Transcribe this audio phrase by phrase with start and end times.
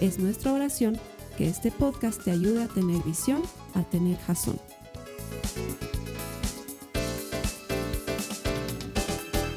[0.00, 1.00] Es nuestra oración
[1.38, 3.42] que este podcast te ayude a tener visión,
[3.74, 4.60] a tener jazón.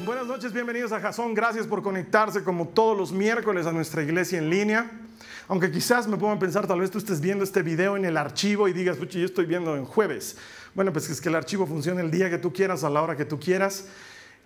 [0.06, 1.34] Buenas noches, bienvenidos a Jazón.
[1.34, 4.90] Gracias por conectarse como todos los miércoles a nuestra iglesia en línea.
[5.46, 8.66] Aunque quizás me a pensar, tal vez tú estés viendo este video en el archivo
[8.66, 10.38] y digas, yo estoy viendo en jueves.
[10.74, 13.14] Bueno, pues es que el archivo funciona el día que tú quieras, a la hora
[13.14, 13.88] que tú quieras.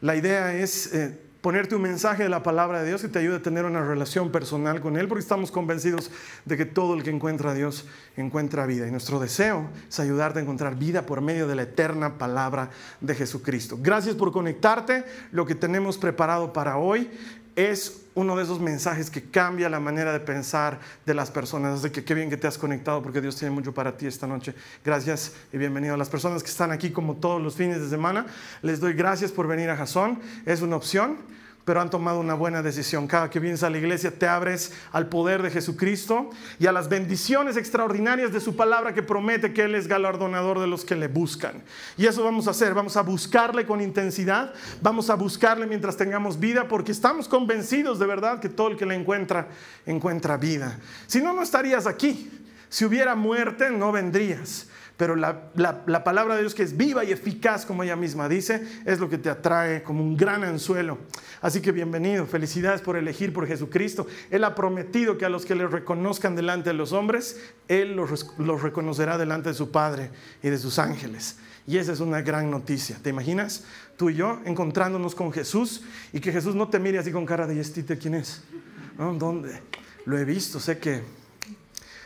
[0.00, 3.36] La idea es eh, ponerte un mensaje de la palabra de Dios que te ayude
[3.36, 6.10] a tener una relación personal con Él, porque estamos convencidos
[6.46, 7.84] de que todo el que encuentra a Dios
[8.16, 8.88] encuentra vida.
[8.88, 12.70] Y nuestro deseo es ayudarte a encontrar vida por medio de la eterna palabra
[13.02, 13.76] de Jesucristo.
[13.78, 15.04] Gracias por conectarte.
[15.32, 17.10] Lo que tenemos preparado para hoy
[17.56, 21.80] es uno de esos mensajes que cambia la manera de pensar de las personas.
[21.80, 24.26] Así que qué bien que te has conectado porque Dios tiene mucho para ti esta
[24.26, 24.54] noche.
[24.84, 28.26] Gracias y bienvenido a las personas que están aquí como todos los fines de semana.
[28.62, 30.20] Les doy gracias por venir a Jason.
[30.46, 31.18] Es una opción
[31.64, 33.06] pero han tomado una buena decisión.
[33.06, 36.88] Cada que vienes a la iglesia te abres al poder de Jesucristo y a las
[36.88, 41.08] bendiciones extraordinarias de su palabra que promete que Él es galardonador de los que le
[41.08, 41.62] buscan.
[41.96, 46.38] Y eso vamos a hacer, vamos a buscarle con intensidad, vamos a buscarle mientras tengamos
[46.38, 49.48] vida, porque estamos convencidos de verdad que todo el que le encuentra,
[49.86, 50.78] encuentra vida.
[51.06, 52.30] Si no, no estarías aquí.
[52.68, 57.66] Si hubiera muerte, no vendrías pero la, palabra de Dios que es viva y eficaz,
[57.66, 60.98] como ella misma dice, es lo que te atrae como un gran anzuelo.
[61.40, 64.06] Así que bienvenido, felicidades por elegir por Jesucristo.
[64.30, 68.38] Él ha prometido que a los que le reconozcan delante de los hombres, Él los,
[68.38, 70.10] los reconocerá delante de su Padre
[70.42, 71.38] y de sus ángeles.
[71.66, 72.96] Y esa es una gran noticia.
[73.02, 73.64] ¿Te imaginas?
[73.96, 75.82] Tú y yo encontrándonos con Jesús
[76.12, 78.42] y que Jesús no te mire así con cara de, ¿este quién es?
[78.96, 79.60] ¿Dónde?
[80.04, 81.02] Lo he visto, sé que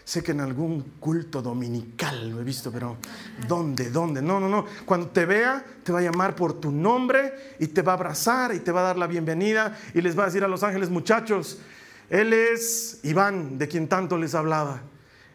[0.09, 2.97] Sé que en algún culto dominical lo he visto, pero
[3.47, 3.91] ¿dónde?
[3.91, 4.23] ¿Dónde?
[4.23, 4.65] No, no, no.
[4.87, 8.55] Cuando te vea, te va a llamar por tu nombre y te va a abrazar
[8.55, 10.89] y te va a dar la bienvenida y les va a decir a los ángeles,
[10.89, 11.59] muchachos,
[12.09, 14.81] Él es Iván, de quien tanto les hablaba.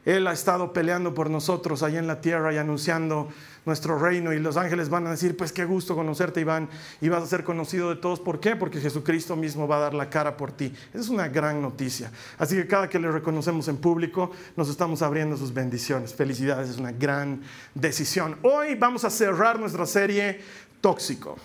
[0.05, 3.29] Él ha estado peleando por nosotros allá en la tierra y anunciando
[3.65, 6.69] nuestro reino y los ángeles van a decir, pues qué gusto conocerte Iván
[7.01, 8.19] y vas a ser conocido de todos.
[8.19, 8.55] ¿Por qué?
[8.55, 10.73] Porque Jesucristo mismo va a dar la cara por ti.
[10.89, 12.11] Esa es una gran noticia.
[12.37, 16.13] Así que cada que le reconocemos en público, nos estamos abriendo sus bendiciones.
[16.13, 17.41] Felicidades, es una gran
[17.73, 18.37] decisión.
[18.41, 20.41] Hoy vamos a cerrar nuestra serie
[20.81, 21.37] Tóxico.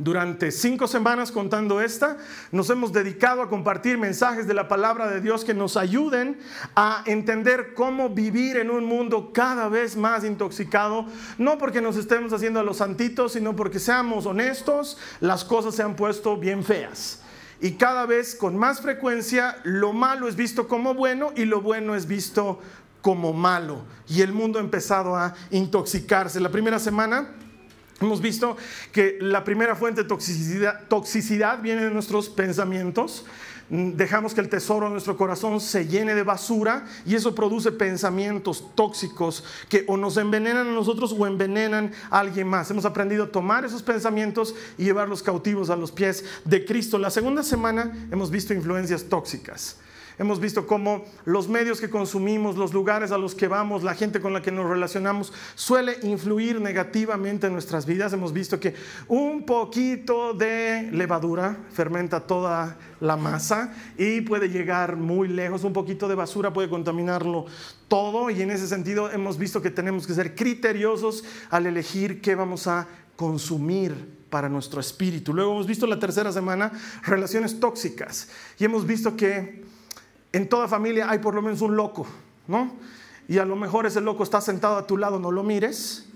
[0.00, 2.18] Durante cinco semanas contando esta,
[2.52, 6.38] nos hemos dedicado a compartir mensajes de la palabra de Dios que nos ayuden
[6.76, 12.32] a entender cómo vivir en un mundo cada vez más intoxicado, no porque nos estemos
[12.32, 17.22] haciendo a los santitos, sino porque seamos honestos, las cosas se han puesto bien feas.
[17.60, 21.96] Y cada vez con más frecuencia lo malo es visto como bueno y lo bueno
[21.96, 22.60] es visto
[23.02, 23.82] como malo.
[24.08, 26.38] Y el mundo ha empezado a intoxicarse.
[26.38, 27.30] La primera semana
[28.00, 28.56] Hemos visto
[28.92, 33.24] que la primera fuente de toxicidad, viene de nuestros pensamientos.
[33.70, 37.72] Mm, dejamos que el tesoro de nuestro corazón se llene de basura y eso produce
[37.72, 42.70] pensamientos tóxicos que o nos envenenan a nosotros o envenenan a alguien más.
[42.70, 46.98] Hemos aprendido a tomar esos pensamientos y llevarlos cautivos a los pies de Cristo.
[46.98, 49.76] La segunda semana hemos visto influencias tóxicas.
[50.18, 54.20] Hemos visto cómo los medios que consumimos, los lugares a los que vamos, la gente
[54.20, 58.12] con la que nos relacionamos, suele influir negativamente en nuestras vidas.
[58.12, 58.74] Hemos visto que
[59.06, 65.62] un poquito de levadura fermenta toda la masa y puede llegar muy lejos.
[65.62, 67.46] Un poquito de basura puede contaminarlo
[67.86, 72.34] todo y en ese sentido hemos visto que tenemos que ser criteriosos al elegir qué
[72.34, 75.32] vamos a consumir para nuestro espíritu.
[75.32, 76.72] Luego hemos visto la tercera semana
[77.04, 78.28] relaciones tóxicas
[78.58, 79.77] y hemos visto que
[80.32, 82.06] en toda familia hay por lo menos un loco,
[82.46, 82.72] ¿no?
[83.28, 86.06] Y a lo mejor ese loco está sentado a tu lado, no lo mires.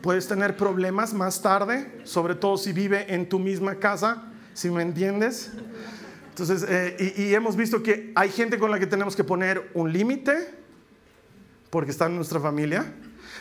[0.00, 4.24] Puedes tener problemas más tarde, sobre todo si vive en tu misma casa,
[4.54, 5.52] si me entiendes.
[6.30, 9.92] Entonces, eh, y, hemos visto que hay gente con la que tenemos que poner un
[9.92, 10.52] límite,
[11.70, 12.92] porque está en nuestra familia,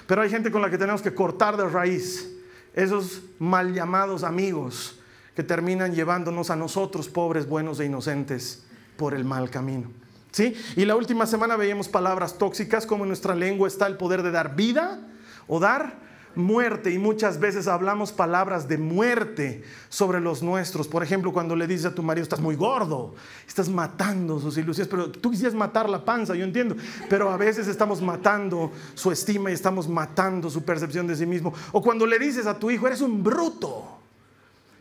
[0.05, 2.29] pero hay gente con la que tenemos que cortar de raíz
[2.73, 4.99] esos mal llamados amigos
[5.35, 8.63] que terminan llevándonos a nosotros, pobres, buenos e inocentes,
[8.97, 10.02] por el mal camino.
[10.33, 10.55] ¿Sí?
[10.75, 14.31] Y la última semana veíamos palabras tóxicas, como en nuestra lengua está el poder de
[14.31, 14.99] dar vida
[15.47, 16.01] o dar
[16.35, 20.87] muerte y muchas veces hablamos palabras de muerte sobre los nuestros.
[20.87, 23.13] Por ejemplo, cuando le dices a tu marido, estás muy gordo,
[23.47, 26.75] estás matando sus ilusiones, pero tú quisieras matar la panza, yo entiendo,
[27.09, 31.53] pero a veces estamos matando su estima y estamos matando su percepción de sí mismo.
[31.71, 33.99] O cuando le dices a tu hijo, eres un bruto,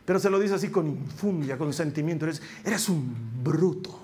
[0.03, 3.99] pero se lo dices así con infundia, con sentimiento, eres, eres un bruto.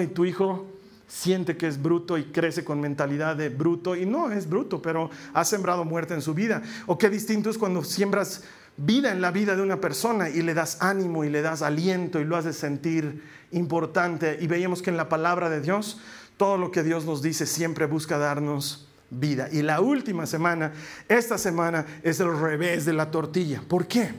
[0.00, 0.66] Y tu hijo
[1.06, 5.10] siente que es bruto y crece con mentalidad de bruto y no es bruto, pero
[5.32, 6.62] ha sembrado muerte en su vida.
[6.86, 8.44] O qué distinto es cuando siembras
[8.76, 12.20] vida en la vida de una persona y le das ánimo y le das aliento
[12.20, 13.22] y lo haces sentir
[13.52, 14.38] importante.
[14.40, 16.00] Y veíamos que en la palabra de Dios,
[16.36, 19.48] todo lo que Dios nos dice siempre busca darnos vida.
[19.52, 20.72] Y la última semana,
[21.08, 23.62] esta semana, es el revés de la tortilla.
[23.66, 24.10] ¿Por qué?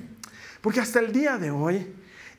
[0.61, 1.93] Porque hasta el día de hoy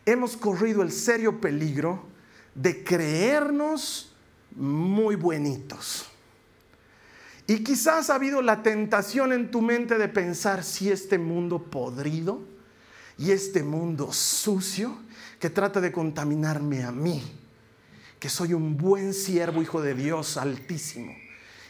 [0.06, 2.06] hemos corrido el serio peligro
[2.54, 4.15] de creernos
[4.56, 6.06] muy buenitos.
[7.47, 12.41] Y quizás ha habido la tentación en tu mente de pensar si este mundo podrido
[13.19, 14.97] y este mundo sucio
[15.38, 17.23] que trata de contaminarme a mí,
[18.19, 21.14] que soy un buen siervo, hijo de Dios altísimo,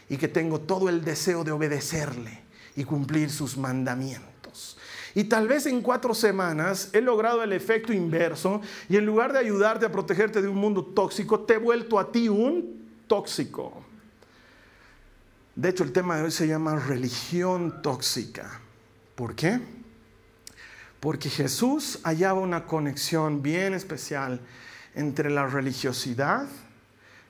[0.09, 2.41] y que tengo todo el deseo de obedecerle
[2.75, 4.77] y cumplir sus mandamientos.
[5.13, 9.39] Y tal vez en cuatro semanas he logrado el efecto inverso y en lugar de
[9.39, 12.76] ayudarte a protegerte de un mundo tóxico, te he vuelto a ti un
[13.07, 13.83] tóxico.
[15.55, 18.59] De hecho, el tema de hoy se llama religión tóxica.
[19.15, 19.59] ¿Por qué?
[20.99, 24.39] Porque Jesús hallaba una conexión bien especial
[24.93, 26.47] entre la religiosidad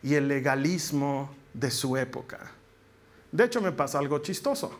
[0.03, 2.51] y el legalismo de su época.
[3.31, 4.77] De hecho, me pasa algo chistoso.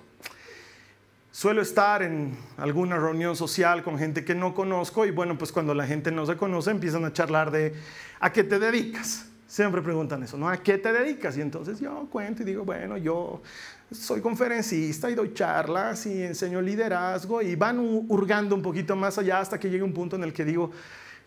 [1.32, 5.74] Suelo estar en alguna reunión social con gente que no conozco y bueno, pues cuando
[5.74, 7.76] la gente no se conoce empiezan a charlar de
[8.20, 9.28] ¿a qué te dedicas?
[9.48, 10.50] Siempre preguntan eso, ¿no?
[10.50, 11.38] ¿A qué te dedicas?
[11.38, 13.42] Y entonces yo cuento y digo, bueno, yo
[13.90, 19.40] soy conferencista y doy charlas y enseño liderazgo y van hurgando un poquito más allá
[19.40, 20.72] hasta que llegue un punto en el que digo,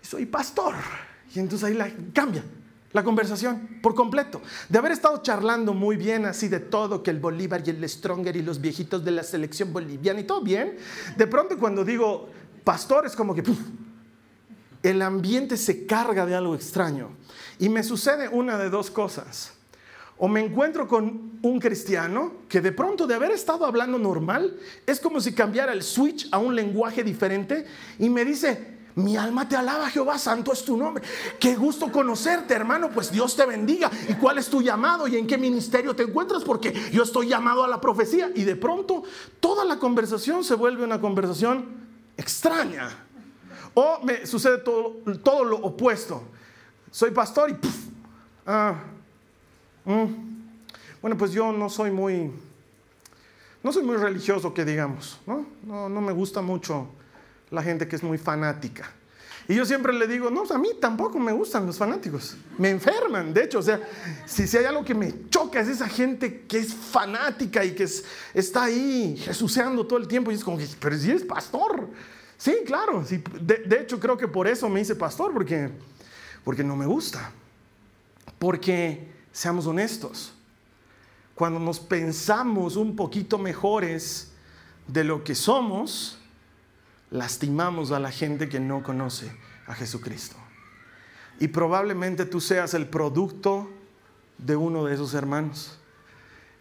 [0.02, 0.74] soy pastor.
[1.34, 2.44] Y entonces ahí cambia
[2.92, 4.42] la conversación por completo.
[4.68, 8.36] De haber estado charlando muy bien así de todo, que el Bolívar y el Stronger
[8.36, 10.76] y los viejitos de la selección boliviana y todo bien,
[11.16, 12.28] de pronto cuando digo
[12.64, 13.42] pastor es como que
[14.82, 17.10] el ambiente se carga de algo extraño.
[17.60, 19.52] Y me sucede una de dos cosas.
[20.16, 24.98] O me encuentro con un cristiano que de pronto de haber estado hablando normal, es
[24.98, 27.66] como si cambiara el switch a un lenguaje diferente
[27.98, 31.04] y me dice, mi alma te alaba, Jehová, santo es tu nombre.
[31.38, 33.90] Qué gusto conocerte, hermano, pues Dios te bendiga.
[34.08, 36.44] ¿Y cuál es tu llamado y en qué ministerio te encuentras?
[36.44, 38.30] Porque yo estoy llamado a la profecía.
[38.34, 39.02] Y de pronto
[39.38, 41.66] toda la conversación se vuelve una conversación
[42.16, 42.88] extraña.
[43.74, 46.22] O me sucede todo, todo lo opuesto
[46.90, 47.56] soy pastor y
[48.46, 48.74] ah,
[49.84, 50.04] mm.
[51.00, 52.30] bueno, pues yo no soy muy,
[53.62, 55.46] no soy muy religioso, que digamos, ¿no?
[55.64, 56.00] ¿no?
[56.00, 56.88] Me gusta mucho
[57.50, 58.90] la gente que es muy fanática.
[59.48, 63.34] Y yo siempre le digo, no, a mí tampoco me gustan los fanáticos, me enferman,
[63.34, 63.80] de hecho, o sea,
[64.24, 67.88] si, si hay algo que me choca es esa gente que es fanática y que
[68.34, 71.88] está ahí jesuceando todo el tiempo y es como, pero si eres pastor,
[72.36, 75.70] sí, claro, sí, de, de hecho creo que por eso me hice pastor, porque
[76.44, 77.32] porque no me gusta.
[78.38, 80.32] Porque, seamos honestos,
[81.34, 84.32] cuando nos pensamos un poquito mejores
[84.86, 86.18] de lo que somos,
[87.10, 89.30] lastimamos a la gente que no conoce
[89.66, 90.36] a Jesucristo.
[91.38, 93.70] Y probablemente tú seas el producto
[94.38, 95.78] de uno de esos hermanos,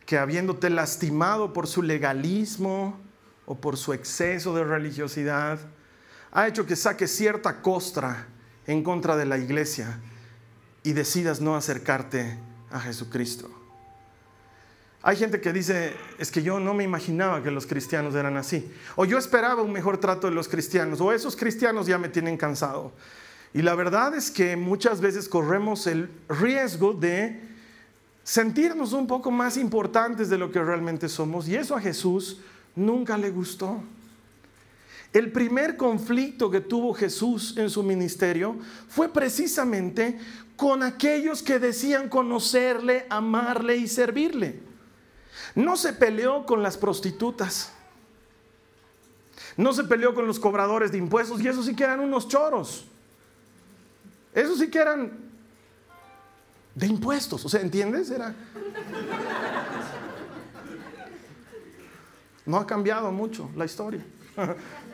[0.06, 2.98] que habiéndote lastimado por su legalismo
[3.46, 5.60] o por su exceso de religiosidad,
[6.32, 8.28] ha hecho que saque cierta costra
[8.70, 10.00] en contra de la iglesia
[10.84, 12.38] y decidas no acercarte
[12.70, 13.50] a Jesucristo.
[15.02, 18.72] Hay gente que dice, es que yo no me imaginaba que los cristianos eran así.
[18.96, 21.02] O yo esperaba un mejor trato de los cristianos.
[21.02, 22.92] O esos cristianos ya me tienen cansado.
[23.56, 27.42] Y la verdad es que muchas veces corremos el riesgo de
[28.24, 31.48] sentirnos un poco más importantes de lo que realmente somos.
[31.48, 32.42] Y eso a Jesús
[32.76, 33.82] nunca le gustó.
[35.12, 40.20] El primer conflicto que tuvo Jesús en su ministerio fue precisamente
[40.56, 44.60] con aquellos que decían conocerle, amarle y servirle.
[45.56, 47.72] No se peleó con las prostitutas.
[49.58, 52.86] No se peleó con los cobradores de impuestos y esos sí que eran unos choros.
[54.34, 55.12] Esos sí que eran
[56.76, 57.44] de impuestos.
[57.46, 58.12] O sea, ¿entiendes?
[58.12, 58.36] Era...
[62.46, 64.04] No ha cambiado mucho la historia.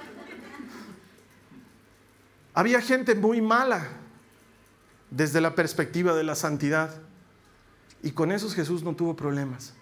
[2.56, 3.86] Había gente muy mala
[5.12, 6.90] desde la perspectiva de la santidad.
[8.02, 9.74] Y con esos Jesús no tuvo problemas.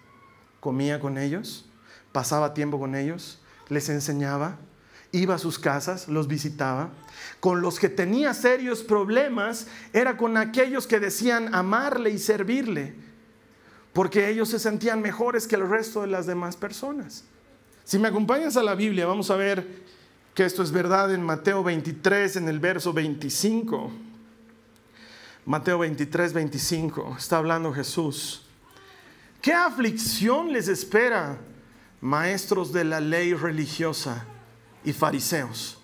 [0.58, 1.66] Comía con ellos,
[2.10, 4.56] pasaba tiempo con ellos, les enseñaba,
[5.12, 6.90] iba a sus casas, los visitaba.
[7.38, 12.94] Con los que tenía serios problemas era con aquellos que decían amarle y servirle,
[13.92, 17.24] porque ellos se sentían mejores que el resto de las demás personas.
[17.84, 19.83] Si me acompañas a la Biblia, vamos a ver
[20.34, 23.92] que esto es verdad en Mateo 23, en el verso 25.
[25.46, 28.42] Mateo 23, 25, está hablando Jesús.
[29.40, 31.38] ¿Qué aflicción les espera,
[32.00, 34.24] maestros de la ley religiosa
[34.84, 35.78] y fariseos?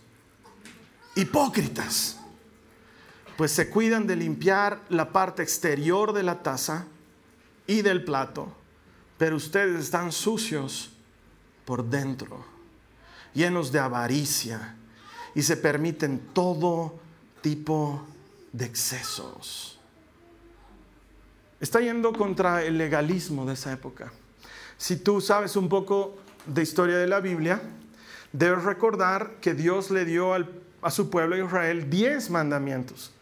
[1.15, 2.19] Hipócritas,
[3.37, 6.87] pues se cuidan de limpiar la parte exterior de la taza
[7.67, 8.53] y del plato,
[9.19, 10.91] pero ustedes están sucios
[11.67, 12.45] por dentro,
[13.35, 14.77] llenos de avaricia
[15.35, 16.99] y se permiten todo
[17.41, 18.07] tipo
[18.53, 19.79] de excesos.
[21.61, 24.13] Está yendo contra el legalismo de esa época.
[24.79, 27.61] Si tú sabes un poco de historia de la Biblia,
[28.33, 33.13] debes recordar que Dios le dio a su pueblo Israel diez mandamientos.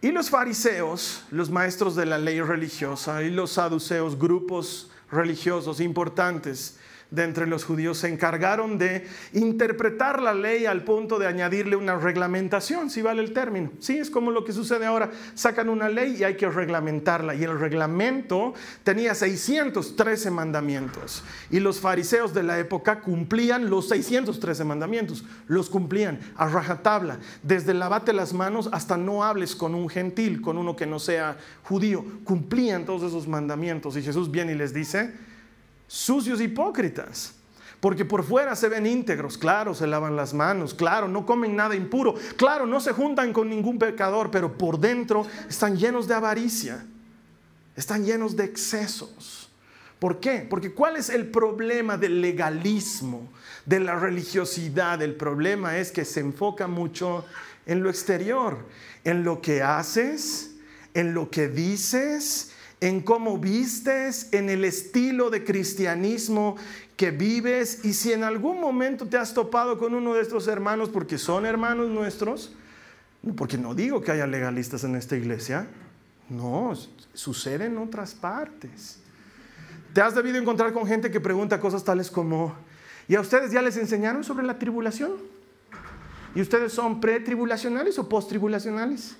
[0.00, 6.76] Y los fariseos, los maestros de la ley religiosa, y los saduceos, grupos religiosos importantes,
[7.10, 11.96] de entre los judíos se encargaron de interpretar la ley al punto de añadirle una
[11.96, 13.70] reglamentación, si vale el término.
[13.78, 15.10] Sí, es como lo que sucede ahora.
[15.34, 17.34] Sacan una ley y hay que reglamentarla.
[17.34, 21.22] Y el reglamento tenía 613 mandamientos.
[21.50, 25.24] Y los fariseos de la época cumplían los 613 mandamientos.
[25.46, 27.18] Los cumplían a rajatabla.
[27.42, 31.36] Desde lavate las manos hasta no hables con un gentil, con uno que no sea
[31.62, 32.04] judío.
[32.24, 33.96] Cumplían todos esos mandamientos.
[33.96, 35.14] Y Jesús viene y les dice,
[35.86, 37.34] sucios hipócritas.
[37.80, 41.74] Porque por fuera se ven íntegros, claro, se lavan las manos, claro, no comen nada
[41.74, 46.86] impuro, claro, no se juntan con ningún pecador, pero por dentro están llenos de avaricia,
[47.76, 49.50] están llenos de excesos.
[49.98, 50.46] ¿Por qué?
[50.48, 53.30] Porque ¿cuál es el problema del legalismo,
[53.66, 55.00] de la religiosidad?
[55.02, 57.24] El problema es que se enfoca mucho
[57.66, 58.66] en lo exterior,
[59.04, 60.56] en lo que haces,
[60.94, 62.52] en lo que dices
[62.86, 66.54] en cómo vistes, en el estilo de cristianismo
[66.96, 70.88] que vives y si en algún momento te has topado con uno de estos hermanos
[70.88, 72.54] porque son hermanos nuestros,
[73.36, 75.66] porque no digo que haya legalistas en esta iglesia,
[76.28, 76.74] no,
[77.12, 79.00] sucede en otras partes.
[79.92, 82.54] Te has debido encontrar con gente que pregunta cosas tales como,
[83.08, 85.10] ¿y a ustedes ya les enseñaron sobre la tribulación?
[86.36, 89.16] ¿Y ustedes son pretribulacionales o posttribulacionales?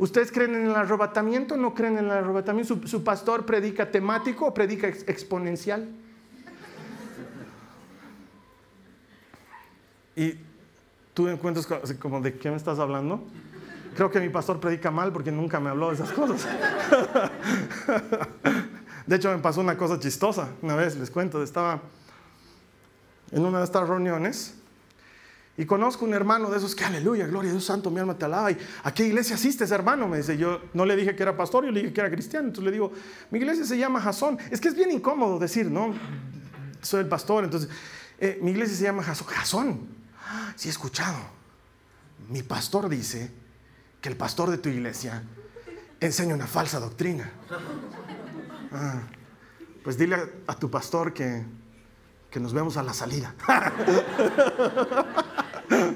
[0.00, 2.80] ¿Ustedes creen en el arrebatamiento o no creen en el arrebatamiento?
[2.86, 5.86] ¿Su, pastor predica temático o predica exponencial?
[10.16, 10.36] Y
[11.12, 13.22] tú encuentras como de qué me estás hablando.
[13.94, 16.48] Creo que mi pastor predica mal porque nunca me habló de esas cosas.
[19.06, 20.48] De hecho, me pasó una cosa chistosa.
[20.62, 21.82] Una vez les cuento, estaba
[23.32, 24.54] en una de estas reuniones
[25.56, 28.24] y conozco un hermano de esos que, aleluya, gloria a Dios santo, mi alma te
[28.24, 28.50] alaba.
[28.50, 30.08] ¿Y a qué iglesia asistes, hermano?
[30.08, 32.46] Me dice, yo no le dije que era pastor, yo le dije que era cristiano.
[32.46, 32.92] Entonces le digo,
[33.30, 34.38] mi iglesia se llama Jasón.
[34.50, 35.92] Es que es bien incómodo decir, ¿no?
[36.80, 37.44] Soy el pastor.
[37.44, 37.68] Entonces,
[38.18, 39.26] eh, mi iglesia se llama Jasón.
[39.26, 39.88] Jasón.
[40.56, 41.18] Sí he escuchado.
[42.28, 43.30] Mi pastor dice
[44.00, 45.24] que el pastor de tu iglesia
[45.98, 47.30] enseña una falsa doctrina.
[48.72, 49.02] Ah,
[49.82, 51.44] pues dile a, a tu pastor que,
[52.30, 53.34] que nos vemos a la salida.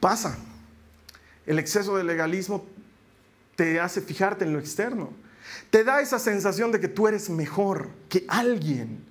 [0.00, 0.38] Pasa.
[1.46, 2.66] El exceso de legalismo
[3.54, 5.10] te hace fijarte en lo externo.
[5.70, 9.04] Te da esa sensación de que tú eres mejor que alguien.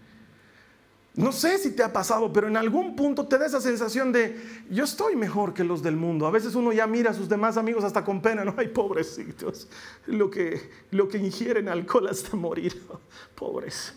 [1.15, 4.37] No sé si te ha pasado, pero en algún punto te da esa sensación de
[4.69, 6.27] yo estoy mejor que los del mundo.
[6.27, 9.69] A veces uno ya mira a sus demás amigos hasta con pena, no hay pobrecitos,
[10.07, 12.85] lo que, lo que ingieren alcohol hasta morir.
[13.35, 13.93] Pobres,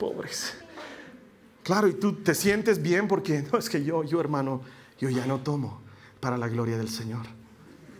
[0.00, 0.54] pobres.
[1.62, 4.62] Claro, y tú te sientes bien porque no es que yo, yo hermano,
[4.98, 5.82] yo ya no tomo
[6.18, 7.26] para la gloria del Señor.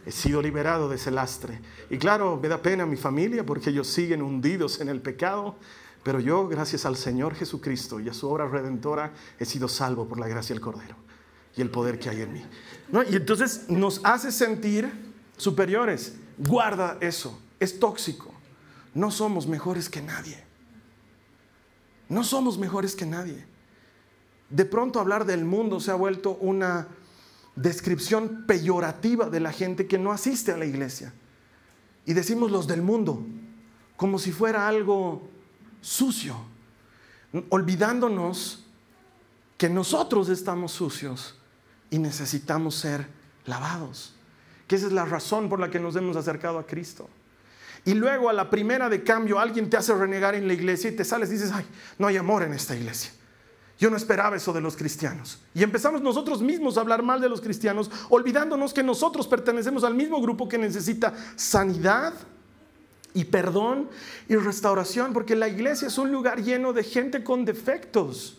[0.07, 1.61] He sido liberado de ese lastre.
[1.91, 5.57] Y claro, me da pena mi familia porque ellos siguen hundidos en el pecado,
[6.03, 10.19] pero yo, gracias al Señor Jesucristo y a su obra redentora, he sido salvo por
[10.19, 10.97] la gracia del Cordero
[11.55, 12.45] y el poder que hay en mí.
[13.11, 14.91] Y entonces nos hace sentir
[15.37, 16.15] superiores.
[16.39, 18.33] Guarda eso, es tóxico.
[18.95, 20.50] No somos mejores que nadie.
[22.11, 23.47] No somos mejores que nadie.
[24.51, 26.89] De pronto hablar del mundo se ha vuelto una
[27.55, 31.15] descripción peyorativa de la gente que no asiste a la iglesia.
[32.05, 33.25] Y decimos los del mundo,
[33.97, 35.23] como si fuera algo
[35.81, 36.37] sucio,
[37.49, 38.65] olvidándonos
[39.57, 41.37] que nosotros estamos sucios
[41.91, 43.07] y necesitamos ser
[43.47, 44.15] lavados.
[44.67, 47.09] Que esa es la razón por la que nos hemos acercado a Cristo.
[47.85, 50.97] Y luego a la primera de cambio alguien te hace renegar en la iglesia y
[50.97, 51.65] te sales y dices, ay,
[51.99, 53.13] no hay amor en esta iglesia.
[53.79, 55.39] Yo no esperaba eso de los cristianos.
[55.55, 59.95] Y empezamos nosotros mismos a hablar mal de los cristianos, olvidándonos que nosotros pertenecemos al
[59.95, 62.13] mismo grupo que necesita sanidad
[63.15, 63.89] y perdón
[64.29, 68.37] y restauración, porque la iglesia es un lugar lleno de gente con defectos.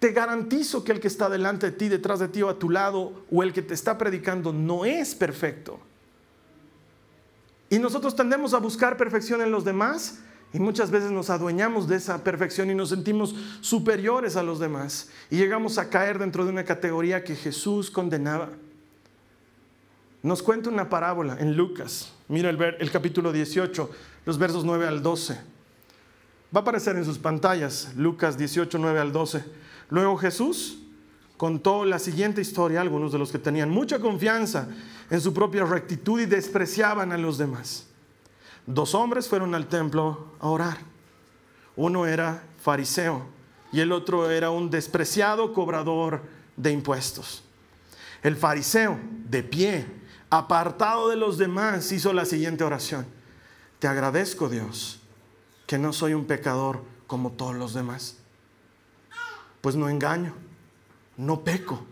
[0.00, 2.68] Te garantizo que el que está delante de ti, detrás de ti o a tu
[2.68, 5.78] lado, o el que te está predicando, no es perfecto.
[7.74, 10.20] Y nosotros tendemos a buscar perfección en los demás
[10.52, 15.10] y muchas veces nos adueñamos de esa perfección y nos sentimos superiores a los demás.
[15.28, 18.50] Y llegamos a caer dentro de una categoría que Jesús condenaba.
[20.22, 22.12] Nos cuenta una parábola en Lucas.
[22.28, 23.90] Mira el, el capítulo 18,
[24.24, 25.34] los versos 9 al 12.
[26.54, 29.44] Va a aparecer en sus pantallas, Lucas 18, 9 al 12.
[29.90, 30.78] Luego Jesús
[31.36, 34.68] contó la siguiente historia algunos de los que tenían mucha confianza
[35.10, 37.86] en su propia rectitud y despreciaban a los demás.
[38.66, 40.78] Dos hombres fueron al templo a orar.
[41.76, 43.26] Uno era fariseo
[43.72, 46.22] y el otro era un despreciado cobrador
[46.56, 47.42] de impuestos.
[48.22, 48.98] El fariseo,
[49.28, 49.86] de pie,
[50.30, 53.04] apartado de los demás, hizo la siguiente oración.
[53.80, 55.00] Te agradezco, Dios,
[55.66, 58.16] que no soy un pecador como todos los demás.
[59.60, 60.32] Pues no engaño,
[61.16, 61.84] no peco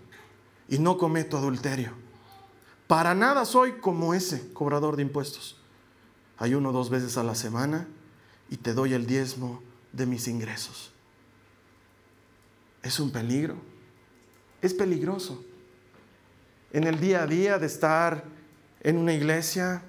[0.69, 1.93] y no cometo adulterio.
[2.87, 5.57] Para nada soy como ese cobrador de impuestos.
[6.39, 7.87] Ayuno dos veces a la semana
[8.51, 9.63] y te doy el diezmo
[9.93, 10.93] de mis ingresos.
[12.83, 13.57] Es un peligro.
[14.61, 15.45] Es peligroso.
[16.73, 18.25] En el día a día de estar
[18.81, 19.83] en una iglesia,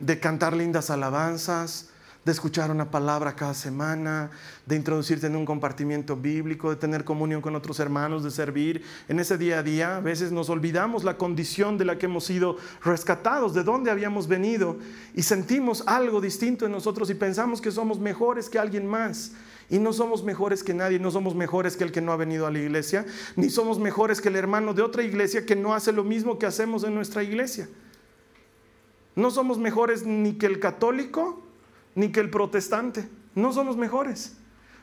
[0.00, 1.90] de cantar lindas alabanzas,
[2.24, 4.30] de escuchar una palabra cada semana,
[4.64, 8.84] de introducirte en un compartimiento bíblico, de tener comunión con otros hermanos, de servir.
[9.08, 12.24] En ese día a día a veces nos olvidamos la condición de la que hemos
[12.24, 14.76] sido rescatados, de dónde habíamos venido
[15.14, 19.32] y sentimos algo distinto en nosotros y pensamos que somos mejores que alguien más.
[19.68, 22.46] Y no somos mejores que nadie, no somos mejores que el que no ha venido
[22.46, 25.92] a la iglesia, ni somos mejores que el hermano de otra iglesia que no hace
[25.92, 27.68] lo mismo que hacemos en nuestra iglesia.
[29.16, 31.41] No somos mejores ni que el católico,
[31.94, 33.08] ni que el protestante.
[33.34, 34.36] No somos mejores.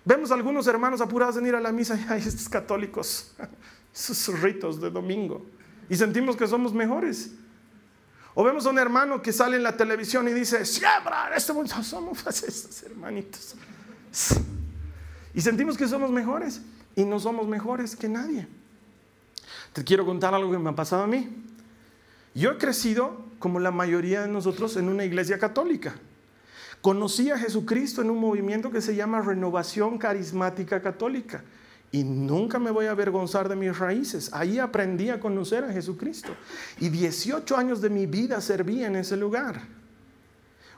[0.06, 3.36] Vemos algunos hermanos apurados en ir a la misa y hay estos católicos,
[3.94, 5.46] sus ritos de domingo,
[5.90, 7.32] y sentimos que somos mejores.
[8.36, 11.74] O vemos a un hermano que sale en la televisión y dice, siembra, este mundo
[11.84, 13.56] somos estos hermanitos.
[15.34, 16.62] Y sentimos que somos mejores
[16.96, 18.48] y no somos mejores que nadie.
[19.74, 21.30] Te quiero contar algo que me ha pasado a mí.
[22.34, 25.96] Yo he crecido, como la mayoría de nosotros, en una iglesia católica.
[26.82, 31.44] Conocí a Jesucristo en un movimiento que se llama Renovación Carismática Católica.
[31.92, 34.32] Y nunca me voy a avergonzar de mis raíces.
[34.34, 36.30] Ahí aprendí a conocer a Jesucristo.
[36.80, 39.79] Y 18 años de mi vida serví en ese lugar.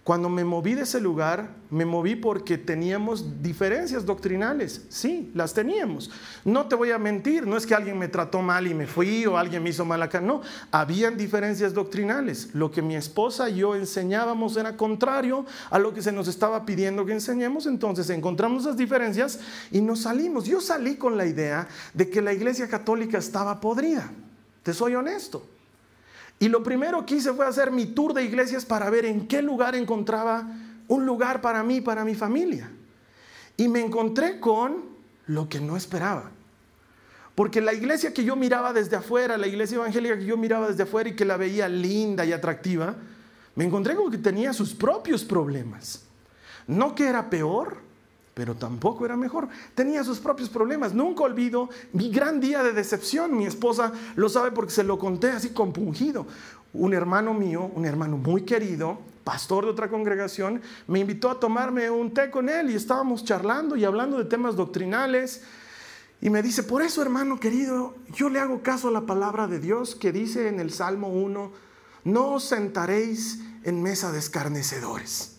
[0.04, 4.82] Cuando me moví de ese lugar, me moví porque teníamos diferencias doctrinales.
[4.90, 6.10] Sí, las teníamos.
[6.44, 9.28] No te voy a mentir, no es que alguien me trató mal y me fui
[9.28, 10.20] o alguien me hizo mal acá.
[10.20, 12.50] No, habían diferencias doctrinales.
[12.56, 16.66] Lo que mi esposa y yo enseñábamos era contrario a lo que se nos estaba
[16.66, 17.68] pidiendo que enseñemos.
[17.68, 20.46] Entonces encontramos esas diferencias y nos salimos.
[20.46, 24.12] Yo salí con la idea de que la iglesia católica estaba podrida.
[24.64, 25.46] Te soy honesto.
[26.42, 29.44] Y lo primero que hice fue hacer mi tour de iglesias para ver en qué
[29.44, 30.48] lugar encontraba
[30.88, 32.72] un lugar para mí, para mi familia.
[33.58, 34.86] Y me encontré con
[35.28, 36.32] lo que no esperaba.
[37.36, 40.82] Porque la iglesia que yo miraba desde afuera, la iglesia evangélica que yo miraba desde
[40.82, 42.96] afuera y que la veía linda y atractiva,
[43.54, 46.06] me encontré con que tenía sus propios problemas.
[46.66, 47.78] No que era peor,
[48.34, 49.50] pero tampoco era mejor.
[49.76, 50.94] Tenía sus propios problemas.
[50.94, 53.36] Nunca olvido mi gran día de decepción.
[53.36, 56.26] Mi esposa lo sabe porque se lo conté así compungido.
[56.74, 61.90] Un hermano mío, un hermano muy querido, pastor de otra congregación, me invitó a tomarme
[61.90, 65.44] un té con él y estábamos charlando y hablando de temas doctrinales.
[66.22, 69.60] Y me dice, por eso hermano querido, yo le hago caso a la palabra de
[69.60, 71.52] Dios que dice en el Salmo 1,
[72.06, 75.31] no os sentaréis en mesa de escarnecedores.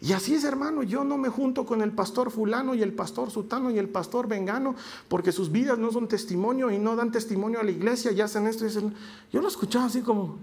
[0.00, 3.30] Y así es, hermano, yo no me junto con el pastor fulano y el pastor
[3.30, 4.76] sutano y el pastor vengano,
[5.08, 8.46] porque sus vidas no son testimonio y no dan testimonio a la iglesia y hacen
[8.46, 8.94] esto y hacen...
[9.32, 10.38] Yo lo escuchaba así como,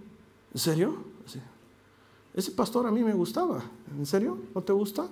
[0.54, 0.98] ¿en serio?
[2.34, 3.64] Ese pastor a mí me gustaba,
[3.98, 4.38] ¿en serio?
[4.54, 5.08] ¿No te gusta?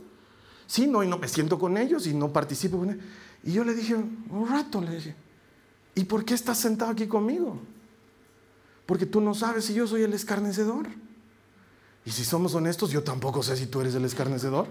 [0.68, 3.04] Sí, no, y no me siento con ellos y no participo con ellos.
[3.44, 5.16] Y yo le dije, un rato, le dije,
[5.96, 7.60] ¿y por qué estás sentado aquí conmigo?
[8.86, 10.88] Porque tú no sabes si yo soy el escarnecedor.
[12.06, 14.68] Y si somos honestos, yo tampoco sé si tú eres el escarnecedor.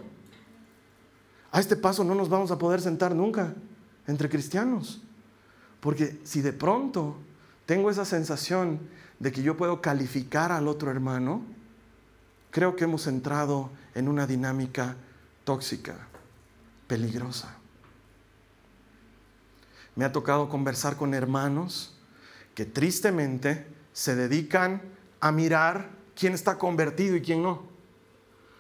[1.51, 3.55] A este paso no nos vamos a poder sentar nunca
[4.07, 5.03] entre cristianos.
[5.81, 7.16] Porque si de pronto
[7.66, 8.81] tengo esa sensación
[9.18, 11.42] de que yo puedo calificar al otro hermano,
[12.51, 14.97] creo que hemos entrado en una dinámica
[15.45, 16.07] tóxica,
[16.87, 17.57] peligrosa.
[19.95, 21.97] Me ha tocado conversar con hermanos
[22.55, 24.83] que tristemente se dedican
[25.21, 27.62] a mirar quién está convertido y quién no.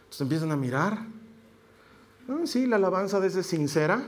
[0.04, 1.06] Entonces empiezan a mirar.
[2.28, 4.02] Ah, sí, la alabanza de ese es sincera,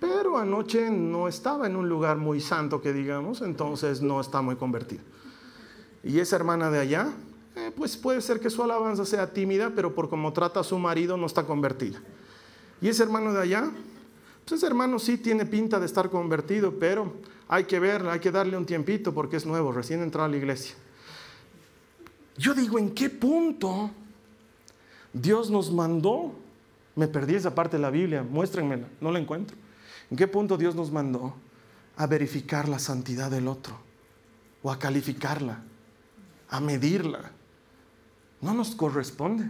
[0.00, 4.56] pero anoche no estaba en un lugar muy santo que digamos, entonces no está muy
[4.56, 5.00] convertida.
[6.02, 7.08] Y esa hermana de allá,
[7.56, 10.78] eh, pues puede ser que su alabanza sea tímida, pero por cómo trata a su
[10.78, 12.02] marido no está convertida.
[12.82, 13.70] Y ese hermano de allá,
[14.44, 17.14] pues ese hermano sí tiene pinta de estar convertido, pero
[17.48, 20.36] hay que ver, hay que darle un tiempito porque es nuevo, recién entrado a la
[20.36, 20.74] iglesia.
[22.36, 23.90] Yo digo, ¿en qué punto
[25.12, 26.34] Dios nos mandó?
[26.96, 29.56] Me perdí esa parte de la Biblia, muéstrenmela, no la encuentro.
[30.10, 31.34] ¿En qué punto Dios nos mandó
[31.96, 33.78] a verificar la santidad del otro?
[34.62, 35.62] O a calificarla,
[36.48, 37.30] a medirla.
[38.40, 39.48] No nos corresponde,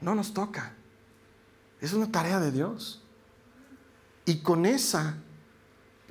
[0.00, 0.74] no nos toca.
[1.80, 3.02] Es una tarea de Dios.
[4.24, 5.16] Y con esa,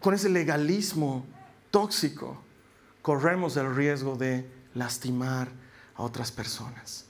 [0.01, 1.25] con ese legalismo
[1.71, 2.41] tóxico,
[3.01, 5.62] corremos el riesgo de lastimar
[5.95, 7.05] a otras personas.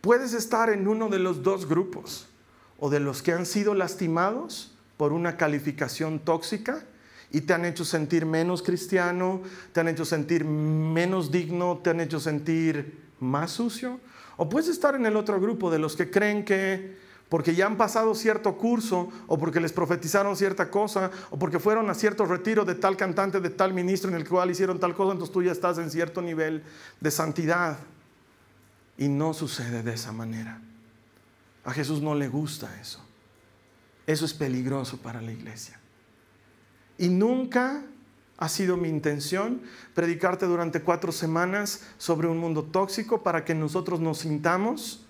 [0.00, 2.28] Puedes estar en uno de los dos grupos,
[2.78, 6.84] o de los que han sido lastimados por una calificación tóxica
[7.30, 12.00] y te han hecho sentir menos cristiano, te han hecho sentir menos digno, te han
[12.00, 14.00] hecho sentir más sucio.
[14.36, 16.96] O puedes estar en el otro grupo de los que creen que
[17.28, 21.90] porque ya han pasado cierto curso o porque les profetizaron cierta cosa o porque fueron
[21.90, 25.12] a cierto retiro de tal cantante, de tal ministro en el cual hicieron tal cosa,
[25.12, 26.62] entonces tú ya estás en cierto nivel
[27.00, 27.78] de santidad.
[28.98, 30.60] Y no sucede de esa manera.
[31.64, 33.04] A Jesús no le gusta eso.
[34.06, 35.78] Eso es peligroso para la iglesia.
[36.96, 37.82] Y nunca
[38.38, 39.62] ha sido mi intención
[39.94, 45.05] predicarte durante cuatro semanas sobre un mundo tóxico para que nosotros nos sintamos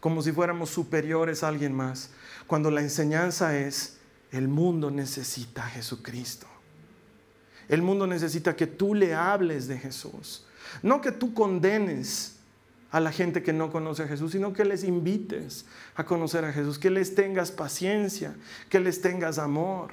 [0.00, 2.10] como si fuéramos superiores a alguien más,
[2.46, 3.98] cuando la enseñanza es,
[4.32, 6.46] el mundo necesita a Jesucristo.
[7.68, 10.44] El mundo necesita que tú le hables de Jesús,
[10.82, 12.36] no que tú condenes
[12.90, 16.52] a la gente que no conoce a Jesús, sino que les invites a conocer a
[16.52, 18.34] Jesús, que les tengas paciencia,
[18.68, 19.92] que les tengas amor,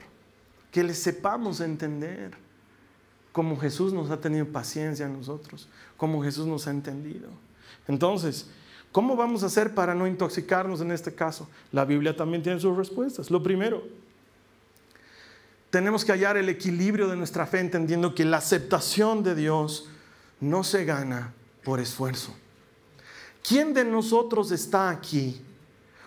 [0.72, 2.32] que les sepamos entender,
[3.32, 7.30] como Jesús nos ha tenido paciencia a nosotros, como Jesús nos ha entendido.
[7.88, 8.50] Entonces,
[8.98, 11.48] ¿cómo vamos a hacer para no intoxicarnos en este caso?
[11.72, 13.30] La Biblia también tiene sus respuestas.
[13.30, 13.84] Lo primero,
[15.70, 19.88] tenemos que hallar el equilibrio de nuestra fe entendiendo que la aceptación de Dios
[20.40, 21.32] no se gana
[21.64, 22.34] por esfuerzo.
[23.48, 25.44] ¿Quién de nosotros está aquí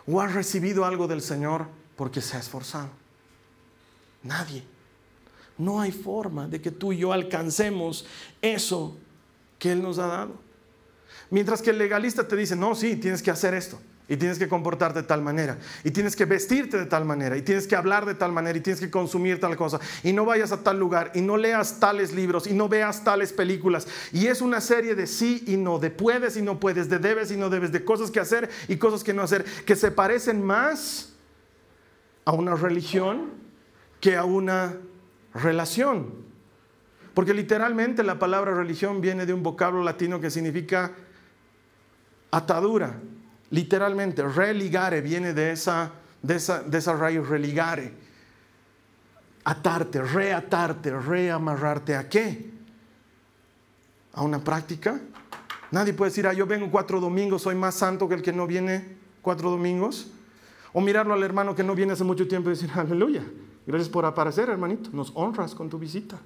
[0.04, 2.90] o ha recibido algo del Señor porque se ha esforzado?
[4.24, 4.64] Nadie.
[5.56, 8.04] No hay forma de que tú y yo alcancemos
[8.42, 8.96] eso
[9.60, 10.49] que Él nos ha dado.
[11.30, 14.48] Mientras que el legalista te dice, no, sí, tienes que hacer esto y tienes que
[14.48, 18.04] comportarte de tal manera, y tienes que vestirte de tal manera, y tienes que hablar
[18.04, 21.12] de tal manera, y tienes que consumir tal cosa, y no vayas a tal lugar,
[21.14, 23.86] y no leas tales libros, y no veas tales películas.
[24.10, 27.30] Y es una serie de sí y no, de puedes y no puedes, de debes
[27.30, 30.44] y no debes, de cosas que hacer y cosas que no hacer, que se parecen
[30.44, 31.12] más
[32.24, 33.30] a una religión
[34.00, 34.74] que a una
[35.34, 36.28] relación.
[37.14, 40.96] Porque literalmente la palabra religión viene de un vocablo latino que significa
[42.30, 43.00] atadura
[43.50, 45.90] Literalmente, religare viene de esa,
[46.22, 47.92] de esa, de raíz religare.
[49.44, 51.96] Atarte, reatarte, reamarrarte.
[51.96, 52.50] ¿A qué?
[54.12, 55.00] ¿A una práctica?
[55.72, 58.46] Nadie puede decir, ah, yo vengo cuatro domingos, soy más santo que el que no
[58.46, 60.10] viene cuatro domingos.
[60.72, 63.24] O mirarlo al hermano que no viene hace mucho tiempo y decir, aleluya,
[63.66, 66.18] gracias por aparecer, hermanito, nos honras con tu visita.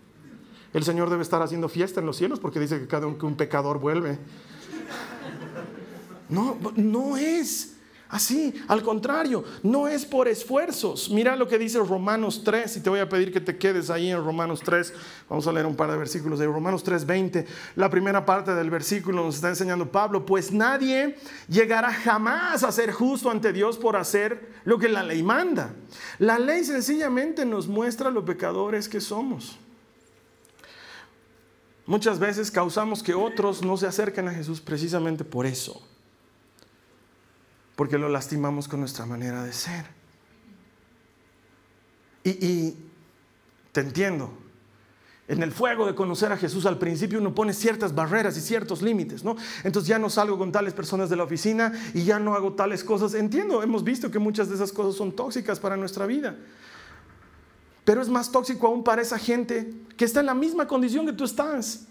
[0.75, 3.37] El Señor debe estar haciendo fiesta en los cielos porque dice que cada que un
[3.37, 4.19] pecador vuelve,
[6.29, 7.75] no, no es
[8.15, 8.55] así.
[8.69, 11.11] Al contrario, no es por esfuerzos.
[11.11, 14.11] Mira lo que dice Romanos 3, y te voy a pedir que te quedes ahí
[14.11, 14.93] en Romanos 3.
[15.29, 17.47] Vamos a leer un par de versículos de Romanos 3, 20.
[17.75, 21.17] La primera parte del versículo nos está enseñando Pablo, pues nadie
[21.49, 25.75] llegará jamás a ser justo ante Dios por hacer lo que la ley manda.
[26.21, 29.59] La ley sencillamente nos muestra los pecadores que somos.
[31.87, 35.83] Muchas veces causamos que otros no se acerquen a Jesús precisamente por eso
[37.77, 39.87] porque lo lastimamos con nuestra manera de ser.
[42.23, 42.77] Y,
[43.73, 44.31] te entiendo.
[45.27, 48.83] En el fuego de conocer a Jesús al principio uno pone ciertas barreras y ciertos
[48.83, 49.37] límites, ¿no?
[49.65, 52.85] Entonces ya no salgo con tales personas de la oficina y ya no hago tales
[52.85, 53.15] cosas.
[53.15, 56.37] Entiendo, hemos visto que muchas de esas cosas son tóxicas para nuestra vida.
[57.85, 61.13] Pero es más tóxico aún para esa gente que está en la misma condición que
[61.13, 61.87] tú estás.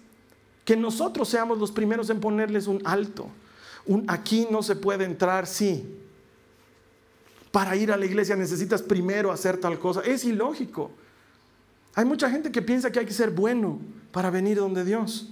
[0.63, 3.29] Que nosotros seamos los primeros en ponerles un alto
[4.07, 5.99] aquí no se puede entrar, sí.
[7.51, 10.01] Para ir a la iglesia necesitas primero hacer tal cosa.
[10.01, 10.91] Es ilógico.
[11.95, 13.79] Hay mucha gente que piensa que hay que ser bueno
[14.11, 15.29] para venir donde Dios.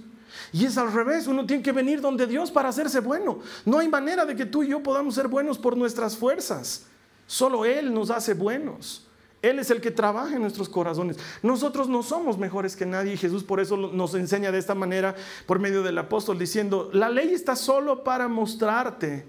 [0.52, 3.40] Y es al revés, uno tiene que venir donde Dios para hacerse bueno.
[3.64, 6.86] No hay manera de que tú y yo podamos ser buenos por nuestras fuerzas.
[7.26, 9.06] Solo Él nos hace buenos.
[9.42, 11.18] Él es el que trabaja en nuestros corazones.
[11.42, 15.16] Nosotros no somos mejores que nadie y Jesús por eso nos enseña de esta manera
[15.46, 19.26] por medio del apóstol diciendo, la ley está solo para mostrarte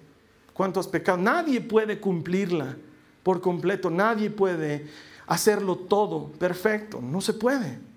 [0.54, 1.17] cuánto has pecado.
[1.17, 2.78] Nadie puede cumplirla
[3.23, 4.88] por completo, nadie puede
[5.26, 7.92] hacerlo todo perfecto, no se puede.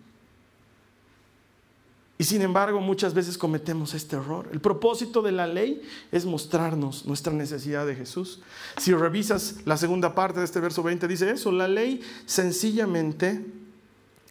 [2.18, 4.48] Y sin embargo, muchas veces cometemos este error.
[4.50, 8.40] El propósito de la ley es mostrarnos nuestra necesidad de Jesús.
[8.78, 13.44] Si revisas la segunda parte de este verso 20, dice eso, la ley sencillamente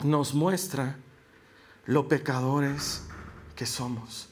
[0.04, 0.98] nos muestra
[1.86, 3.04] lo pecadores
[3.56, 4.30] que somos.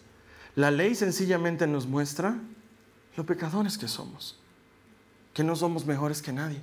[0.55, 2.39] La ley sencillamente nos muestra
[3.15, 4.39] lo pecadores que somos,
[5.33, 6.61] que no somos mejores que nadie.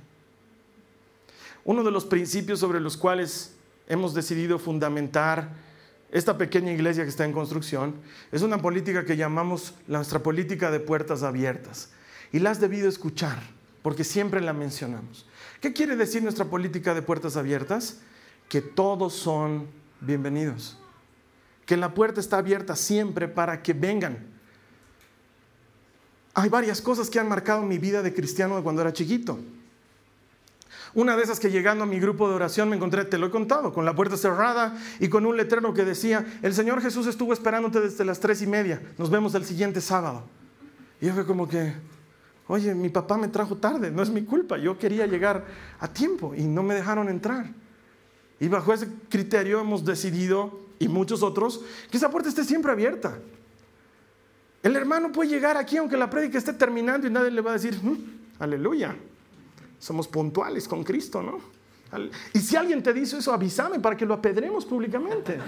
[1.63, 3.53] Uno de los principios sobre los cuales
[3.87, 5.70] hemos decidido fundamentar
[6.11, 7.95] esta pequeña iglesia que está en construcción
[8.31, 11.89] es una política que llamamos nuestra política de puertas abiertas.
[12.33, 13.39] Y la has debido escuchar,
[13.81, 15.25] porque siempre la mencionamos.
[15.61, 17.99] ¿Qué quiere decir nuestra política de puertas abiertas?
[18.49, 19.67] Que todos son
[20.01, 20.77] bienvenidos.
[21.65, 24.17] Que la puerta está abierta siempre para que vengan.
[26.33, 29.39] Hay varias cosas que han marcado mi vida de cristiano de cuando era chiquito.
[30.93, 33.31] Una de esas que llegando a mi grupo de oración me encontré, te lo he
[33.31, 37.31] contado, con la puerta cerrada y con un letrero que decía, el Señor Jesús estuvo
[37.31, 40.23] esperándote desde las tres y media, nos vemos el siguiente sábado.
[40.99, 41.73] Y yo fue como que,
[42.47, 45.45] oye, mi papá me trajo tarde, no es mi culpa, yo quería llegar
[45.79, 47.45] a tiempo y no me dejaron entrar.
[48.39, 53.17] Y bajo ese criterio hemos decidido, y muchos otros, que esa puerta esté siempre abierta.
[54.61, 57.53] El hermano puede llegar aquí aunque la prédica esté terminando y nadie le va a
[57.53, 57.97] decir, mm,
[58.39, 58.95] aleluya
[59.81, 61.39] somos puntuales con Cristo, ¿no?
[62.33, 65.39] Y si alguien te dice eso, avísame para que lo apedremos públicamente.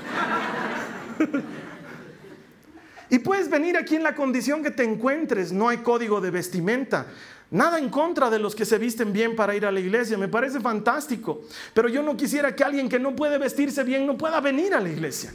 [3.10, 7.06] y puedes venir aquí en la condición que te encuentres, no hay código de vestimenta.
[7.52, 10.28] Nada en contra de los que se visten bien para ir a la iglesia, me
[10.28, 11.44] parece fantástico.
[11.76, 14.80] Pero yo no quisiera que alguien que no puede vestirse bien no pueda venir a
[14.80, 15.34] la iglesia.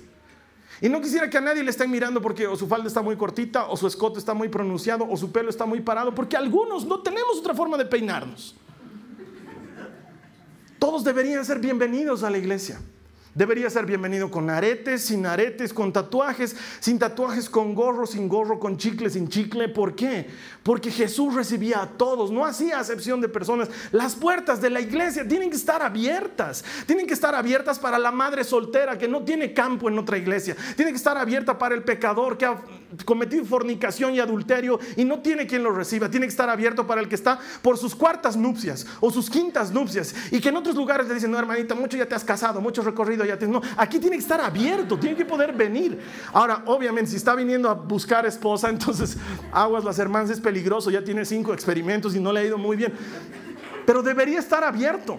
[0.80, 3.16] Y no quisiera que a nadie le estén mirando porque o su falda está muy
[3.16, 6.84] cortita, o su escote está muy pronunciado, o su pelo está muy parado, porque algunos
[6.84, 8.56] no tenemos otra forma de peinarnos.
[10.78, 12.80] Todos deberían ser bienvenidos a la iglesia.
[13.34, 18.58] Debería ser bienvenido con aretes, sin aretes, con tatuajes, sin tatuajes, con gorro, sin gorro,
[18.58, 19.68] con chicle, sin chicle.
[19.68, 20.26] ¿Por qué?
[20.64, 23.68] Porque Jesús recibía a todos, no hacía acepción de personas.
[23.92, 26.64] Las puertas de la iglesia tienen que estar abiertas.
[26.86, 30.56] Tienen que estar abiertas para la madre soltera que no tiene campo en otra iglesia.
[30.74, 32.60] Tienen que estar abierta para el pecador que ha
[33.04, 36.10] cometido fornicación y adulterio y no tiene quien lo reciba.
[36.10, 39.70] Tiene que estar abierto para el que está por sus cuartas nupcias o sus quintas
[39.72, 42.60] nupcias y que en otros lugares le dicen, no hermanita, mucho ya te has casado,
[42.60, 43.46] mucho recorrido ya te...
[43.46, 45.98] No, aquí tiene que estar abierto, tiene que poder venir.
[46.32, 49.16] Ahora, obviamente, si está viniendo a buscar esposa, entonces
[49.52, 52.76] aguas las hermanas, es peligroso, ya tiene cinco experimentos y no le ha ido muy
[52.76, 52.92] bien.
[53.86, 55.18] Pero debería estar abierto.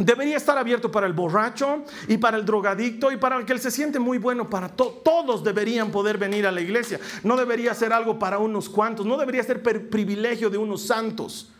[0.00, 3.70] Debería estar abierto para el borracho y para el drogadicto y para el que se
[3.70, 4.48] siente muy bueno.
[4.48, 6.98] Para todos deberían poder venir a la iglesia.
[7.22, 9.04] No debería ser algo para unos cuantos.
[9.04, 11.52] No debería ser privilegio de unos santos.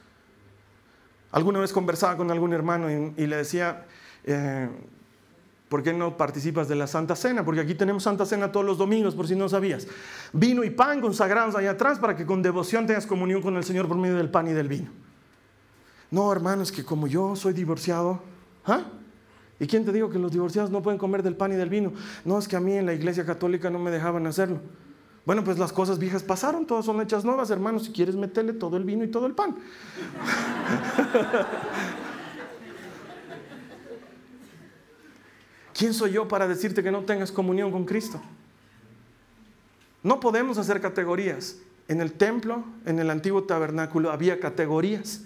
[1.33, 3.85] Alguna vez conversaba con algún hermano y, le decía,
[4.24, 4.70] eh,
[5.68, 7.44] ¿por qué no participas de la Santa Cena?
[7.44, 9.87] Porque aquí tenemos Santa Cena todos los domingos, por si no sabías.
[10.33, 13.87] Vino y pan consagrados allá atrás para que con devoción tengas comunión con el Señor
[13.87, 14.90] por medio del pan y del vino.
[16.11, 18.30] No, hermanos, que como yo soy divorciado,
[18.70, 18.85] ¿ah?
[19.59, 21.92] ¿Y quién te dijo que los divorciados no pueden comer del pan y del vino?
[22.24, 24.61] No, es que a mí en la iglesia católica no me dejaban hacerlo.
[25.26, 27.85] Bueno, pues las cosas viejas pasaron, todas son hechas nuevas, hermanos.
[27.85, 29.54] Si quieres meterle todo el vino y todo el pan.
[35.74, 38.20] ¿Quién soy yo para decirte que no tengas comunión con Cristo?
[40.02, 41.59] No podemos hacer categorías.
[41.88, 45.22] En el templo, en el antiguo tabernáculo, había categorías.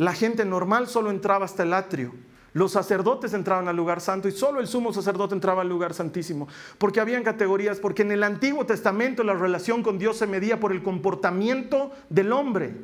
[0.00, 2.14] La gente normal solo entraba hasta el atrio.
[2.54, 6.48] Los sacerdotes entraban al lugar santo y solo el sumo sacerdote entraba al lugar santísimo.
[6.78, 10.72] Porque habían categorías, porque en el Antiguo Testamento la relación con Dios se medía por
[10.72, 12.74] el comportamiento del hombre.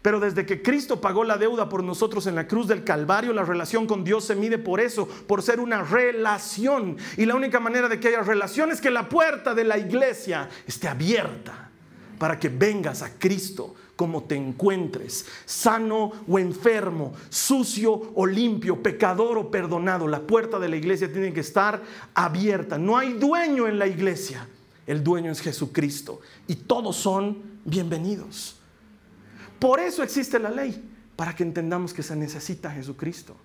[0.00, 3.42] Pero desde que Cristo pagó la deuda por nosotros en la cruz del Calvario, la
[3.42, 6.98] relación con Dios se mide por eso, por ser una relación.
[7.16, 10.48] Y la única manera de que haya relación es que la puerta de la iglesia
[10.68, 11.68] esté abierta
[12.16, 19.36] para que vengas a Cristo como te encuentres, sano o enfermo, sucio o limpio, pecador
[19.36, 20.08] o perdonado.
[20.08, 21.82] La puerta de la iglesia tiene que estar
[22.14, 22.78] abierta.
[22.78, 24.48] No hay dueño en la iglesia.
[24.86, 28.56] El dueño es Jesucristo y todos son bienvenidos.
[29.58, 30.82] Por eso existe la ley,
[31.14, 33.36] para que entendamos que se necesita Jesucristo.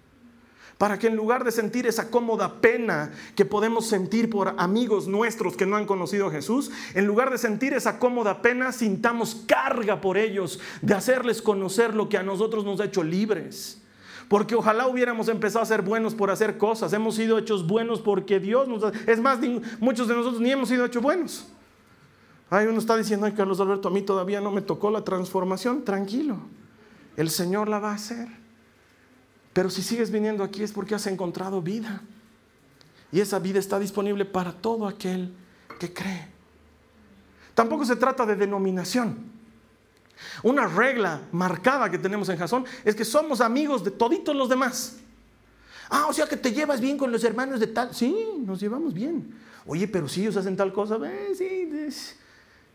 [0.78, 5.56] Para que en lugar de sentir esa cómoda pena que podemos sentir por amigos nuestros
[5.56, 10.02] que no han conocido a Jesús, en lugar de sentir esa cómoda pena, sintamos carga
[10.02, 13.82] por ellos de hacerles conocer lo que a nosotros nos ha hecho libres.
[14.28, 16.92] Porque ojalá hubiéramos empezado a ser buenos por hacer cosas.
[16.92, 18.92] Hemos sido hechos buenos porque Dios nos ha...
[19.08, 19.40] Es más,
[19.80, 21.48] muchos de nosotros ni hemos sido hechos buenos.
[22.50, 25.84] Hay uno está diciendo, ay Carlos Alberto, a mí todavía no me tocó la transformación.
[25.84, 26.38] Tranquilo,
[27.16, 28.45] el Señor la va a hacer.
[29.56, 32.02] Pero si sigues viniendo aquí es porque has encontrado vida.
[33.10, 35.34] Y esa vida está disponible para todo aquel
[35.80, 36.28] que cree.
[37.54, 39.16] Tampoco se trata de denominación.
[40.44, 44.98] Una regla marcada que tenemos en Jasón es que somos amigos de toditos los demás.
[45.90, 47.96] Ah, o sea que te llevas bien con los hermanos de tal.
[47.96, 49.40] Sí, nos llevamos bien.
[49.66, 51.00] Oye, pero si ellos hacen tal cosa,
[51.34, 51.72] sí,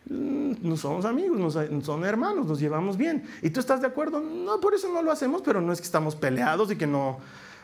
[0.06, 3.24] no somos amigos, no son hermanos, nos llevamos bien.
[3.42, 4.20] ¿Y tú estás de acuerdo?
[4.20, 7.18] No, por eso no lo hacemos, pero no es que estamos peleados y que no,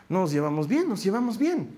[0.09, 1.75] nos llevamos bien, nos llevamos bien.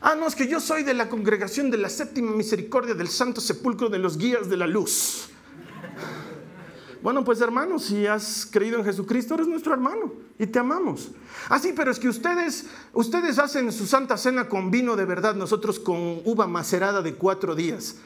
[0.00, 3.40] Ah, no, es que yo soy de la congregación de la séptima misericordia del Santo
[3.40, 5.28] Sepulcro de los Guías de la Luz.
[7.02, 11.10] Bueno, pues hermano, si has creído en Jesucristo, eres nuestro hermano y te amamos.
[11.48, 15.34] Ah, sí, pero es que ustedes, ustedes hacen su santa cena con vino de verdad,
[15.34, 17.96] nosotros con uva macerada de cuatro días.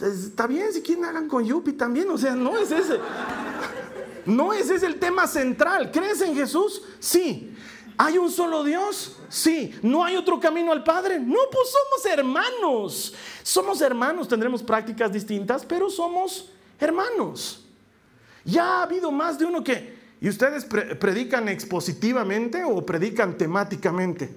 [0.00, 2.98] Está bien, si quieren hagan con Yupi también, o sea, no es ese.
[4.24, 5.90] No ese es el tema central.
[5.90, 6.82] ¿Crees en Jesús?
[6.98, 7.54] Sí.
[7.98, 9.18] ¿Hay un solo Dios?
[9.28, 9.74] Sí.
[9.82, 11.18] ¿No hay otro camino al Padre?
[11.18, 13.14] No, pues somos hermanos.
[13.42, 17.66] Somos hermanos, tendremos prácticas distintas, pero somos hermanos.
[18.44, 20.00] Ya ha habido más de uno que...
[20.20, 24.32] ¿Y ustedes predican expositivamente o predican temáticamente?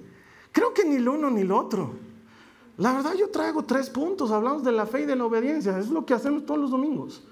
[0.50, 1.94] Creo que ni lo uno ni lo otro.
[2.78, 5.88] La verdad yo traigo tres puntos, hablamos de la fe y de la obediencia, es
[5.88, 7.22] lo que hacemos todos los domingos.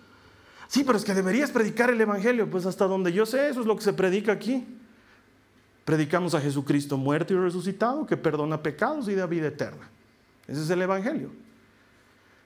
[0.69, 3.67] Sí, pero es que deberías predicar el Evangelio, pues hasta donde yo sé, eso es
[3.67, 4.67] lo que se predica aquí.
[5.85, 9.91] Predicamos a Jesucristo muerto y resucitado, que perdona pecados y da vida eterna.
[10.47, 11.31] Ese es el Evangelio.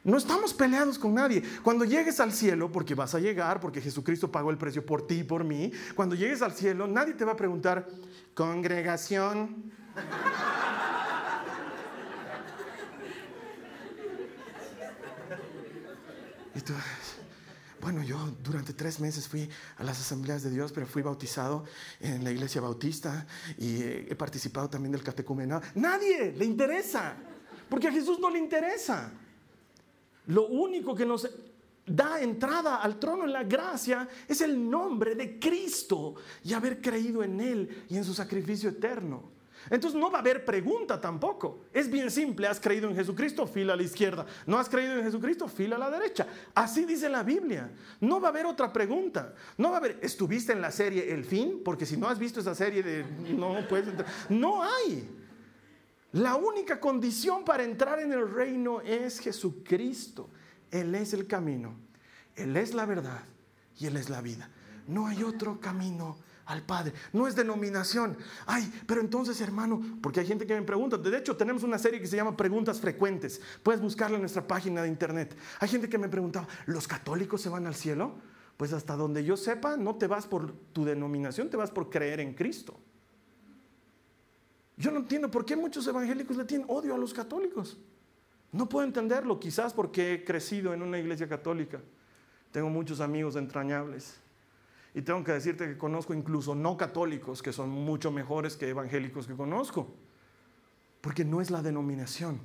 [0.02, 1.42] No estamos peleados con nadie.
[1.62, 5.20] Cuando llegues al cielo, porque vas a llegar, porque Jesucristo pagó el precio por ti
[5.20, 7.86] y por mí, cuando llegues al cielo, nadie te va a preguntar,
[8.34, 9.70] congregación.
[17.80, 21.64] Bueno, yo durante tres meses fui a las asambleas de Dios, pero fui bautizado
[22.00, 25.62] en la iglesia bautista y he participado también del catecumenado.
[25.76, 27.16] Nadie le interesa,
[27.68, 29.12] porque a Jesús no le interesa.
[30.26, 31.28] Lo único que nos
[31.86, 37.22] da entrada al trono en la gracia es el nombre de Cristo y haber creído
[37.22, 39.37] en Él y en su sacrificio eterno.
[39.70, 41.64] Entonces no va a haber pregunta tampoco.
[41.72, 44.26] Es bien simple, has creído en Jesucristo, fila a la izquierda.
[44.46, 46.26] No has creído en Jesucristo, fila a la derecha.
[46.54, 47.70] Así dice la Biblia.
[48.00, 49.34] No va a haber otra pregunta.
[49.56, 51.62] No va a haber, ¿estuviste en la serie El Fin?
[51.64, 53.04] Porque si no has visto esa serie de...
[53.34, 54.08] No puedes entrar.
[54.28, 55.08] No hay.
[56.12, 60.30] La única condición para entrar en el reino es Jesucristo.
[60.70, 61.74] Él es el camino,
[62.36, 63.22] Él es la verdad
[63.78, 64.50] y Él es la vida.
[64.86, 66.16] No hay otro camino
[66.48, 66.94] al Padre.
[67.12, 68.16] No es denominación.
[68.46, 70.96] Ay, pero entonces, hermano, porque hay gente que me pregunta.
[70.96, 73.40] De hecho, tenemos una serie que se llama Preguntas Frecuentes.
[73.62, 75.36] Puedes buscarla en nuestra página de internet.
[75.60, 78.14] Hay gente que me preguntaba, ¿los católicos se van al cielo?
[78.56, 82.20] Pues hasta donde yo sepa, no te vas por tu denominación, te vas por creer
[82.20, 82.74] en Cristo.
[84.78, 87.78] Yo no entiendo por qué muchos evangélicos le tienen odio a los católicos.
[88.52, 91.80] No puedo entenderlo, quizás porque he crecido en una iglesia católica.
[92.50, 94.18] Tengo muchos amigos entrañables.
[94.94, 99.26] Y tengo que decirte que conozco incluso no católicos que son mucho mejores que evangélicos
[99.26, 99.94] que conozco.
[101.00, 102.40] Porque no es la denominación,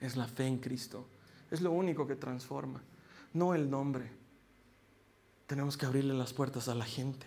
[0.00, 1.06] es la fe en Cristo.
[1.50, 2.82] Es lo único que transforma,
[3.32, 4.10] no el nombre.
[5.46, 7.26] Tenemos que abrirle las puertas a la gente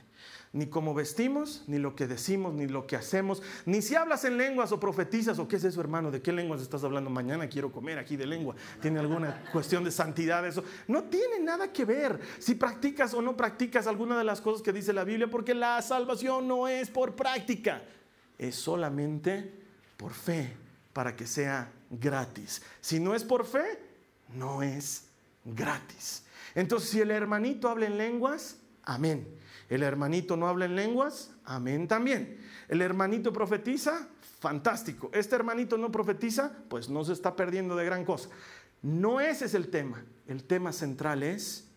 [0.53, 4.37] ni cómo vestimos, ni lo que decimos, ni lo que hacemos, ni si hablas en
[4.37, 7.71] lenguas o profetizas o qué es eso, hermano, de qué lenguas estás hablando mañana, quiero
[7.71, 8.55] comer aquí de lengua.
[8.81, 10.63] ¿Tiene alguna cuestión de santidad eso?
[10.87, 14.73] No tiene nada que ver si practicas o no practicas alguna de las cosas que
[14.73, 17.83] dice la Biblia, porque la salvación no es por práctica,
[18.37, 19.53] es solamente
[19.95, 20.53] por fe,
[20.91, 22.61] para que sea gratis.
[22.81, 23.79] Si no es por fe,
[24.35, 25.07] no es
[25.45, 26.25] gratis.
[26.55, 29.39] Entonces, si el hermanito habla en lenguas, amén.
[29.71, 32.37] El hermanito no habla en lenguas, amén también.
[32.67, 34.09] El hermanito profetiza,
[34.41, 35.09] fantástico.
[35.13, 38.27] Este hermanito no profetiza, pues no se está perdiendo de gran cosa.
[38.81, 40.03] No ese es el tema.
[40.27, 41.69] El tema central es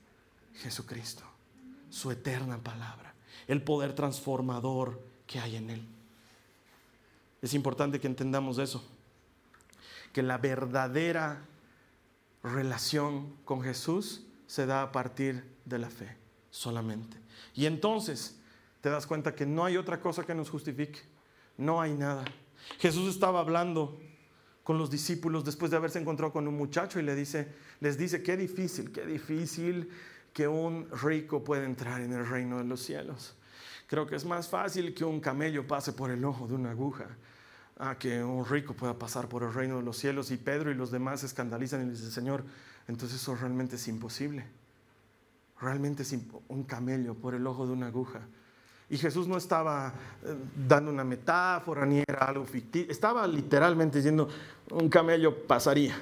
[0.55, 1.23] Jesucristo,
[1.89, 3.15] su eterna palabra,
[3.47, 5.87] el poder transformador que hay en él.
[7.43, 8.85] Es importante que entendamos eso,
[10.13, 11.45] que la verdadera
[12.43, 16.17] relación con Jesús se da a partir de la fe
[16.51, 17.24] solamente.
[17.55, 18.39] Y entonces
[18.81, 21.01] te das cuenta que no hay otra cosa que nos justifique.
[21.57, 22.25] no hay nada.
[22.79, 24.01] Jesús estaba hablando
[24.65, 28.23] con los discípulos después de haberse encontrado con un muchacho y le dice, les dice,
[28.23, 29.91] qué difícil, qué difícil
[30.33, 33.37] que un rico pueda entrar en el reino de los cielos.
[33.87, 37.07] Creo que es más fácil que un camello pase por el ojo de una aguja
[37.77, 40.31] a que un rico pueda pasar por el reino de los cielos.
[40.31, 42.45] Y Pedro y los demás se escandalizan y dicen, Señor,
[42.89, 44.45] entonces eso realmente es imposible.
[45.61, 46.17] Realmente es
[46.49, 48.21] un camello por el ojo de una aguja.
[48.91, 49.93] Y Jesús no estaba
[50.25, 50.35] eh,
[50.69, 54.29] dando una metáfora ni era algo ficticio, estaba literalmente diciendo
[54.71, 55.97] un camello pasaría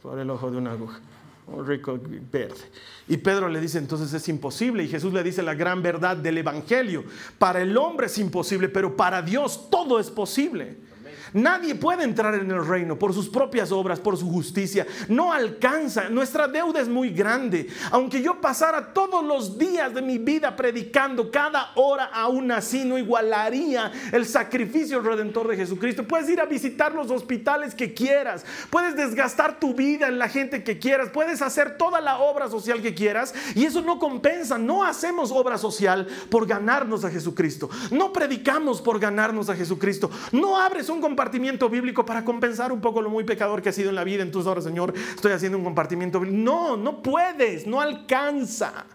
[0.00, 1.00] por el ojo de una aguja,
[1.48, 1.98] un rico
[2.30, 2.70] verde.
[3.08, 6.38] Y Pedro le dice entonces es imposible y Jesús le dice la gran verdad del
[6.38, 7.04] Evangelio.
[7.38, 10.89] Para el hombre es imposible, pero para Dios todo es posible.
[11.32, 14.86] Nadie puede entrar en el reino por sus propias obras, por su justicia.
[15.08, 16.08] No alcanza.
[16.08, 17.68] Nuestra deuda es muy grande.
[17.90, 22.98] Aunque yo pasara todos los días de mi vida predicando, cada hora aún así no
[22.98, 26.06] igualaría el sacrificio redentor de Jesucristo.
[26.06, 28.44] Puedes ir a visitar los hospitales que quieras.
[28.70, 31.10] Puedes desgastar tu vida en la gente que quieras.
[31.10, 33.34] Puedes hacer toda la obra social que quieras.
[33.54, 34.58] Y eso no compensa.
[34.58, 37.70] No hacemos obra social por ganarnos a Jesucristo.
[37.90, 40.10] No predicamos por ganarnos a Jesucristo.
[40.32, 43.90] No abres un compartimiento bíblico para compensar un poco lo muy pecador que ha sido
[43.90, 44.22] en la vida.
[44.22, 46.42] Entonces ahora, Señor, estoy haciendo un compartimiento bíblico.
[46.42, 48.86] No, no puedes, no alcanza.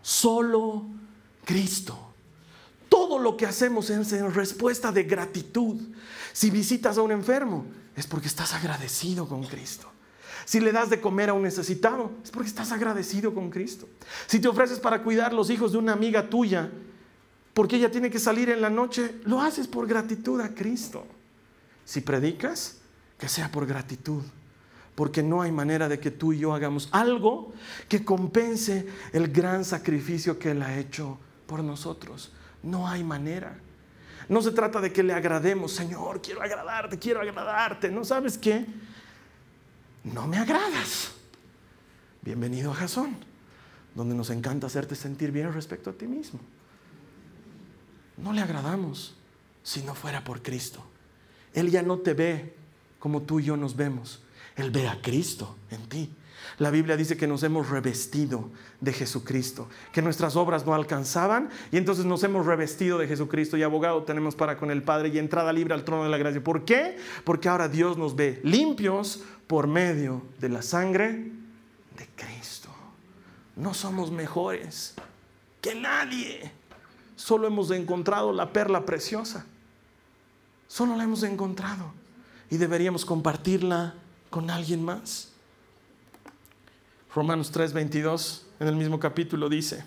[0.00, 0.86] Solo
[1.44, 2.14] Cristo.
[2.88, 5.76] Todo lo que hacemos es en respuesta de gratitud.
[6.32, 9.86] Si visitas a un enfermo, es porque estás agradecido con Cristo.
[10.46, 13.86] Si le das de comer a un necesitado, es porque estás agradecido con Cristo.
[14.26, 16.70] Si te ofreces para cuidar los hijos de una amiga tuya,
[17.52, 21.06] porque ella tiene que salir en la noche, lo haces por gratitud a Cristo.
[21.88, 22.76] Si predicas,
[23.18, 24.22] que sea por gratitud,
[24.94, 27.54] porque no hay manera de que tú y yo hagamos algo
[27.88, 32.30] que compense el gran sacrificio que Él ha hecho por nosotros.
[32.62, 33.56] No hay manera.
[34.28, 37.88] No se trata de que le agrademos, Señor, quiero agradarte, quiero agradarte.
[37.88, 38.66] ¿No sabes qué?
[40.04, 41.12] No me agradas.
[42.20, 43.16] Bienvenido a Jasón,
[43.94, 46.38] donde nos encanta hacerte sentir bien respecto a ti mismo.
[48.18, 49.14] No le agradamos
[49.62, 50.84] si no fuera por Cristo.
[51.54, 52.54] Él ya no te ve
[52.98, 54.22] como tú y yo nos vemos.
[54.56, 56.10] Él ve a Cristo en ti.
[56.58, 61.76] La Biblia dice que nos hemos revestido de Jesucristo, que nuestras obras no alcanzaban y
[61.76, 65.52] entonces nos hemos revestido de Jesucristo y abogado tenemos para con el Padre y entrada
[65.52, 66.42] libre al trono de la gracia.
[66.42, 66.96] ¿Por qué?
[67.22, 71.12] Porque ahora Dios nos ve limpios por medio de la sangre
[71.96, 72.70] de Cristo.
[73.54, 74.94] No somos mejores
[75.60, 76.50] que nadie.
[77.14, 79.46] Solo hemos encontrado la perla preciosa.
[80.68, 81.92] Solo la hemos encontrado
[82.50, 83.94] y deberíamos compartirla
[84.30, 85.30] con alguien más.
[87.14, 89.84] Romanos 3:22 en el mismo capítulo dice,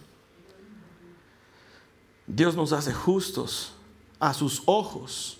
[2.25, 3.73] Dios nos hace justos
[4.19, 5.39] a sus ojos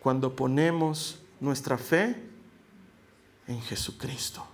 [0.00, 2.20] cuando ponemos nuestra fe
[3.46, 4.44] en Jesucristo.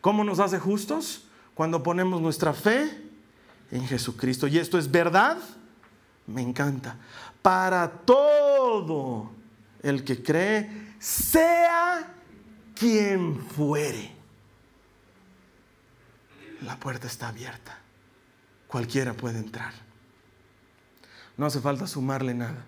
[0.00, 1.22] ¿Cómo nos hace justos?
[1.54, 3.08] Cuando ponemos nuestra fe
[3.70, 4.46] en Jesucristo.
[4.46, 5.38] Y esto es verdad,
[6.26, 6.96] me encanta
[7.42, 7.90] para
[8.68, 9.30] todo
[9.82, 12.14] el que cree, sea
[12.74, 14.12] quien fuere.
[16.60, 17.78] La puerta está abierta.
[18.66, 19.72] Cualquiera puede entrar.
[21.38, 22.66] No hace falta sumarle nada.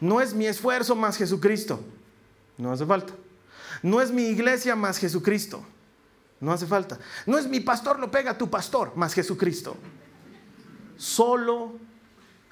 [0.00, 1.82] No es mi esfuerzo más Jesucristo.
[2.56, 3.12] No hace falta.
[3.82, 5.64] No es mi iglesia más Jesucristo.
[6.38, 6.98] No hace falta.
[7.26, 9.76] No es mi pastor lo pega tu pastor más Jesucristo.
[10.96, 11.72] Solo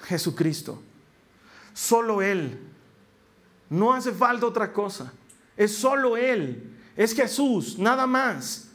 [0.01, 0.81] Jesucristo.
[1.73, 2.59] Solo Él.
[3.69, 5.11] No hace falta otra cosa.
[5.55, 6.77] Es solo Él.
[6.95, 8.67] Es Jesús, nada más.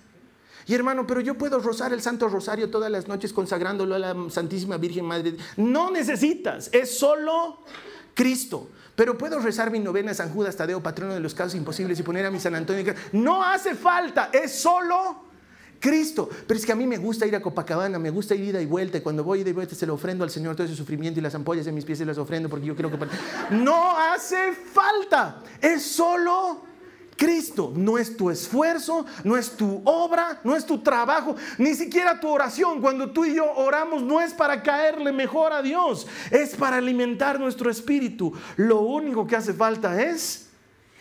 [0.67, 4.17] Y hermano, pero yo puedo rozar el Santo Rosario todas las noches consagrándolo a la
[4.31, 5.37] Santísima Virgen Madre.
[5.57, 7.61] No necesitas, es solo
[8.15, 8.69] Cristo.
[8.97, 12.25] Pero puedo rezar mi novena San Judas Tadeo, patrono de los casos imposibles, y poner
[12.27, 12.95] a mi San Antonio.
[13.13, 15.26] No hace falta, es solo
[15.81, 16.29] Cristo.
[16.47, 18.67] Pero es que a mí me gusta ir a Copacabana, me gusta ir ida y
[18.67, 18.99] vuelta.
[18.99, 21.23] Y cuando voy ida y vuelta se lo ofrendo al Señor todo ese sufrimiento y
[21.23, 22.99] las ampollas en mis pies se las ofrendo porque yo creo que...
[23.51, 25.43] No hace falta.
[25.61, 26.63] Es solo
[27.17, 27.73] Cristo.
[27.75, 32.29] No es tu esfuerzo, no es tu obra, no es tu trabajo, ni siquiera tu
[32.29, 32.81] oración.
[32.81, 37.41] Cuando tú y yo oramos no es para caerle mejor a Dios, es para alimentar
[37.41, 38.33] nuestro espíritu.
[38.57, 40.49] Lo único que hace falta es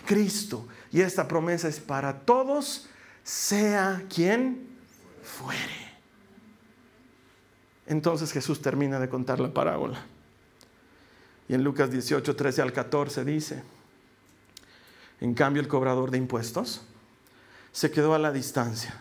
[0.05, 0.67] Cristo.
[0.91, 2.87] Y esta promesa es para todos
[3.25, 4.64] sea quien
[5.35, 5.85] fuere.
[7.87, 9.99] Entonces Jesús termina de contar la parábola.
[11.47, 13.63] Y en Lucas 18, 13 al 14 dice,
[15.21, 16.81] en cambio el cobrador de impuestos
[17.71, 18.99] se quedó a la distancia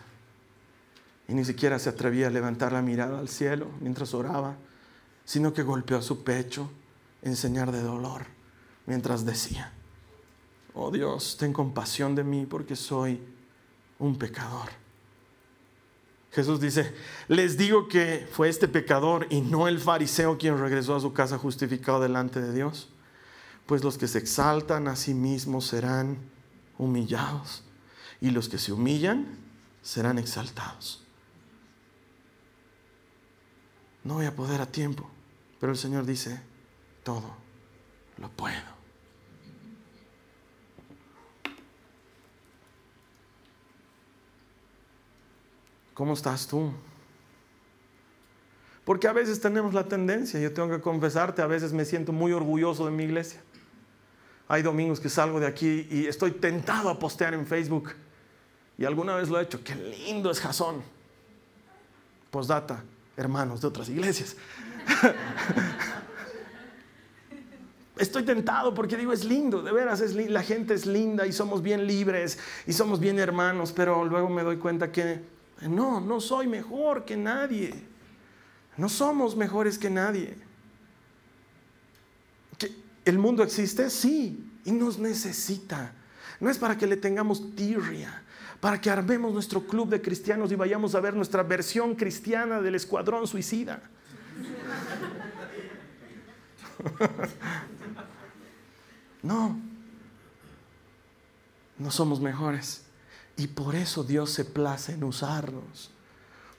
[1.27, 4.57] y ni siquiera se atrevía a levantar la mirada al cielo mientras oraba,
[5.23, 6.69] sino que golpeó su pecho
[7.23, 8.27] en señal de dolor,
[8.85, 9.73] mientras decía,
[10.75, 13.19] oh Dios, ten compasión de mí porque soy
[13.97, 14.84] un pecador.
[16.35, 16.93] Jesús dice,
[17.29, 21.37] les digo que fue este pecador y no el fariseo quien regresó a su casa
[21.37, 22.89] justificado delante de Dios,
[23.65, 26.17] pues los que se exaltan a sí mismos serán
[26.77, 27.63] humillados
[28.19, 29.37] y los que se humillan
[29.81, 31.05] serán exaltados.
[34.03, 35.09] No voy a poder a tiempo,
[35.61, 36.41] pero el Señor dice,
[37.03, 37.33] todo
[38.17, 38.74] lo puedo.
[45.95, 46.71] ¿Cómo estás tú?
[48.83, 52.33] Porque a veces tenemos la tendencia, yo tengo que confesarte, a veces me siento muy
[52.33, 53.41] orgulloso de mi iglesia.
[54.47, 57.93] Hay domingos que salgo de aquí y estoy tentado a postear en Facebook.
[58.77, 59.63] Y alguna vez lo he hecho.
[59.63, 60.83] Qué lindo es Jasón.
[62.29, 62.83] Postdata,
[63.15, 64.35] hermanos de otras iglesias.
[67.97, 71.61] Estoy tentado porque digo, es lindo, de veras, es la gente es linda y somos
[71.61, 72.37] bien libres
[72.67, 75.21] y somos bien hermanos, pero luego me doy cuenta que
[75.61, 77.73] no, no soy mejor que nadie.
[78.77, 80.37] No somos mejores que nadie.
[83.05, 83.89] ¿El mundo existe?
[83.89, 85.93] Sí, y nos necesita.
[86.39, 88.23] No es para que le tengamos tirria,
[88.59, 92.75] para que armemos nuestro club de cristianos y vayamos a ver nuestra versión cristiana del
[92.75, 93.81] escuadrón suicida.
[99.25, 99.59] No,
[101.79, 102.84] no somos mejores.
[103.37, 105.91] Y por eso Dios se place en usarnos.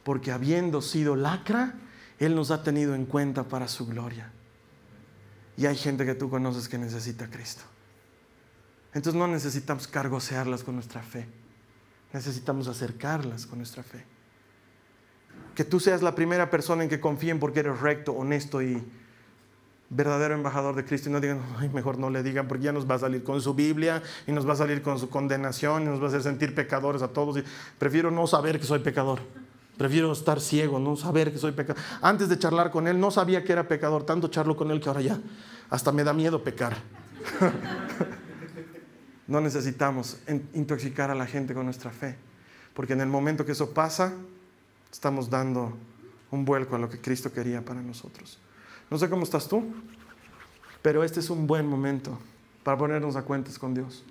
[0.05, 1.75] Porque habiendo sido lacra,
[2.19, 4.31] Él nos ha tenido en cuenta para su gloria.
[5.57, 7.63] Y hay gente que tú conoces que necesita a Cristo.
[8.93, 11.27] Entonces no necesitamos cargosearlas con nuestra fe.
[12.13, 14.05] Necesitamos acercarlas con nuestra fe.
[15.55, 18.83] Que tú seas la primera persona en que confíen porque eres recto, honesto y
[19.89, 22.91] verdadero embajador de Cristo y no digan, Ay, mejor no le digan porque ya nos
[22.91, 25.87] va a salir con su Biblia y nos va a salir con su condenación y
[25.87, 27.39] nos va a hacer sentir pecadores a todos.
[27.39, 27.45] Y
[27.79, 29.21] prefiero no saber que soy pecador.
[29.77, 31.83] Prefiero estar ciego, no saber que soy pecador.
[32.01, 34.89] Antes de charlar con él no sabía que era pecador, tanto charlo con él que
[34.89, 35.19] ahora ya
[35.71, 36.77] hasta me da miedo pecar.
[39.27, 40.19] no necesitamos
[40.55, 42.17] intoxicar a la gente con nuestra fe,
[42.75, 44.15] porque en el momento que eso pasa,
[44.91, 45.77] estamos dando
[46.31, 48.39] un vuelco a lo que Cristo quería para nosotros.
[48.91, 49.65] No sé cómo estás tú,
[50.83, 52.19] pero este es un buen momento
[52.63, 54.05] para ponernos a cuentas con Dios.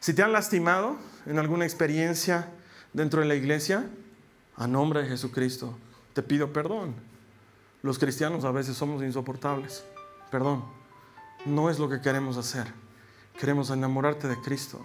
[0.00, 2.50] Si te han lastimado en alguna experiencia
[2.92, 3.88] dentro de la iglesia,
[4.56, 5.76] a nombre de Jesucristo,
[6.12, 6.94] te pido perdón.
[7.82, 9.84] Los cristianos a veces somos insoportables.
[10.30, 10.64] Perdón.
[11.46, 12.72] No es lo que queremos hacer.
[13.38, 14.80] Queremos enamorarte de Cristo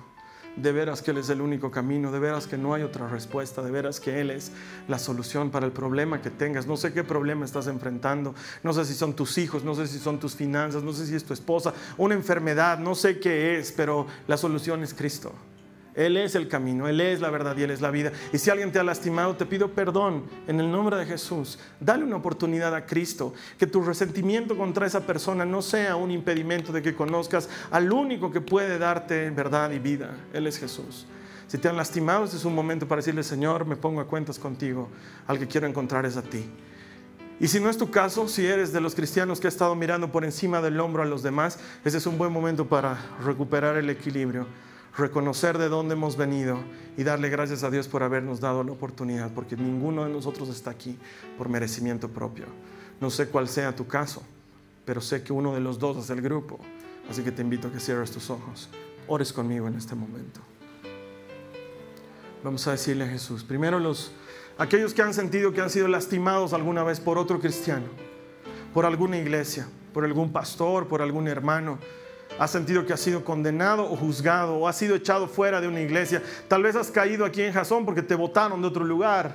[0.57, 3.61] de veras que Él es el único camino, de veras que no hay otra respuesta,
[3.61, 4.51] de veras que Él es
[4.87, 6.67] la solución para el problema que tengas.
[6.67, 8.33] No sé qué problema estás enfrentando,
[8.63, 11.15] no sé si son tus hijos, no sé si son tus finanzas, no sé si
[11.15, 15.31] es tu esposa, una enfermedad, no sé qué es, pero la solución es Cristo.
[15.97, 18.11] Él es el camino, Él es la verdad y Él es la vida.
[18.31, 21.57] Y si alguien te ha lastimado, te pido perdón en el nombre de Jesús.
[21.79, 23.33] Dale una oportunidad a Cristo.
[23.57, 28.31] Que tu resentimiento contra esa persona no sea un impedimento de que conozcas al único
[28.31, 30.11] que puede darte verdad y vida.
[30.33, 31.07] Él es Jesús.
[31.47, 34.37] Si te han lastimado, este es un momento para decirle, Señor, me pongo a cuentas
[34.37, 34.89] contigo.
[35.25, 36.45] Al que quiero encontrar es a ti.
[37.39, 40.11] Y si no es tu caso, si eres de los cristianos que ha estado mirando
[40.11, 43.89] por encima del hombro a los demás, ese es un buen momento para recuperar el
[43.89, 44.45] equilibrio
[44.97, 46.59] reconocer de dónde hemos venido
[46.97, 50.71] y darle gracias a Dios por habernos dado la oportunidad, porque ninguno de nosotros está
[50.71, 50.97] aquí
[51.37, 52.45] por merecimiento propio.
[52.99, 54.23] No sé cuál sea tu caso,
[54.85, 56.59] pero sé que uno de los dos es el grupo.
[57.09, 58.69] Así que te invito a que cierres tus ojos.
[59.07, 60.41] Ores conmigo en este momento.
[62.43, 64.11] Vamos a decirle a Jesús, primero los
[64.57, 67.85] aquellos que han sentido que han sido lastimados alguna vez por otro cristiano,
[68.73, 71.79] por alguna iglesia, por algún pastor, por algún hermano,
[72.39, 75.81] has sentido que has sido condenado o juzgado o has sido echado fuera de una
[75.81, 76.21] iglesia.
[76.47, 79.33] Tal vez has caído aquí en Jasón porque te botaron de otro lugar.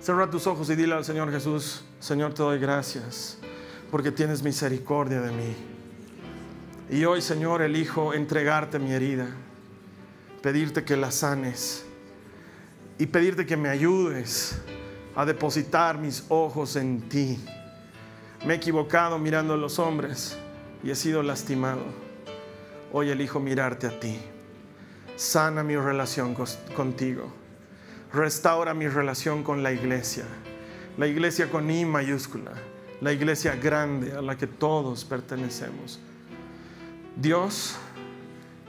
[0.00, 3.38] Cerra tus ojos y dile al Señor Jesús, Señor te doy gracias
[3.90, 5.54] porque tienes misericordia de mí.
[6.90, 9.28] Y hoy, Señor, elijo entregarte mi herida,
[10.42, 11.86] pedirte que la sanes
[12.98, 14.58] y pedirte que me ayudes
[15.16, 17.42] a depositar mis ojos en ti.
[18.44, 20.36] Me he equivocado mirando a los hombres
[20.82, 21.82] y he sido lastimado
[22.96, 24.16] hoy elijo mirarte a ti.
[25.16, 26.36] Sana mi relación
[26.76, 27.32] contigo.
[28.12, 30.24] Restaura mi relación con la iglesia.
[30.96, 32.52] La iglesia con I mayúscula.
[33.00, 35.98] La iglesia grande a la que todos pertenecemos.
[37.16, 37.74] Dios,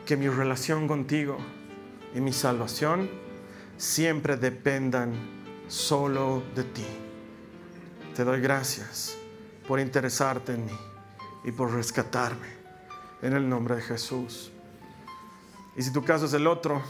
[0.08, 1.38] que mi relación contigo
[2.16, 3.08] y mi salvación
[3.78, 5.14] siempre dependan
[5.68, 6.88] solo de ti.
[8.16, 9.16] Te doy gracias
[9.68, 10.78] por interesarte en mí
[11.44, 12.55] y por rescatarme
[13.22, 14.52] en el nombre de Jesús.
[15.76, 16.82] Y si tu caso es el otro,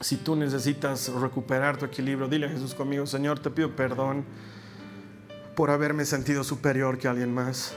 [0.00, 4.24] si tú necesitas recuperar tu equilibrio, dile a Jesús conmigo, Señor, te pido perdón
[5.54, 7.74] por haberme sentido superior que alguien más.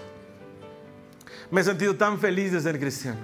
[1.51, 3.20] Me he sentido tan feliz de ser cristiano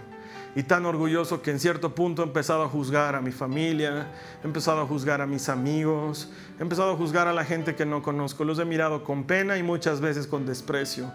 [0.56, 4.08] y tan orgulloso que en cierto punto he empezado a juzgar a mi familia,
[4.44, 7.86] he empezado a juzgar a mis amigos, he empezado a juzgar a la gente que
[7.86, 8.44] no conozco.
[8.44, 11.12] Los he mirado con pena y muchas veces con desprecio.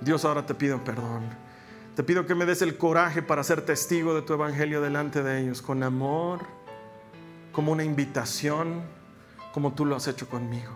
[0.00, 1.43] Dios, ahora te pido perdón.
[1.94, 5.40] Te pido que me des el coraje para ser testigo de tu evangelio delante de
[5.40, 6.40] ellos, con amor,
[7.52, 8.82] como una invitación,
[9.52, 10.72] como tú lo has hecho conmigo.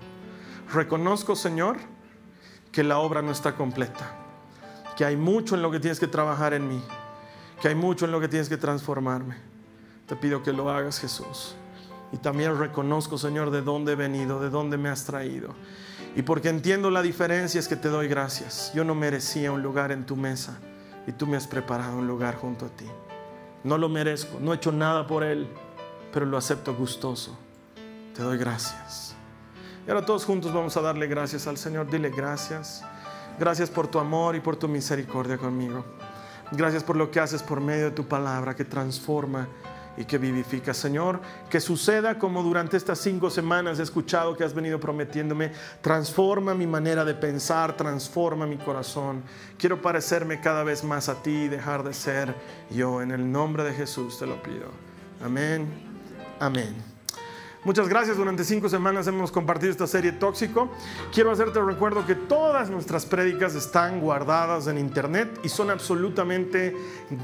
[0.73, 1.77] Reconozco, Señor,
[2.71, 4.15] que la obra no está completa,
[4.97, 6.83] que hay mucho en lo que tienes que trabajar en mí
[7.61, 9.37] que hay mucho en lo que tienes que transformarme.
[10.07, 11.55] Te pido que lo hagas, Jesús.
[12.13, 15.55] Y también reconozco, Señor, de dónde he venido, de dónde me has traído.
[16.17, 18.73] Y porque entiendo la diferencia es que te doy gracias.
[18.75, 20.59] Yo no merecía un lugar en tu mesa
[21.09, 22.85] y tú me has preparado un lugar junto a ti.
[23.65, 25.49] No lo merezco, no he hecho nada por él,
[26.13, 27.35] pero lo acepto gustoso.
[28.15, 29.17] Te doy gracias.
[29.87, 31.89] Y ahora todos juntos vamos a darle gracias al Señor.
[31.91, 32.85] Dile gracias.
[33.39, 35.83] Gracias por tu amor y por tu misericordia conmigo.
[36.53, 39.49] Gracias por lo que haces por medio de tu palabra que transforma
[39.99, 40.73] y que vivifica.
[40.73, 41.21] Señor,
[41.51, 46.67] que suceda como durante estas cinco semanas he escuchado que has venido prometiéndome, transforma mi
[46.67, 49.23] manera de pensar, transforma mi corazón.
[49.59, 52.35] Quiero parecerme cada vez más a ti y dejar de ser
[52.71, 53.03] yo.
[53.03, 54.71] En el nombre de Jesús te lo pido.
[55.21, 55.67] Amén.
[56.39, 56.88] Amén.
[57.65, 58.17] Muchas gracias.
[58.17, 60.71] Durante cinco semanas hemos compartido esta serie Tóxico.
[61.13, 66.77] Quiero hacerte recuerdo que todas nuestras prédicas están guardadas en internet y son absolutamente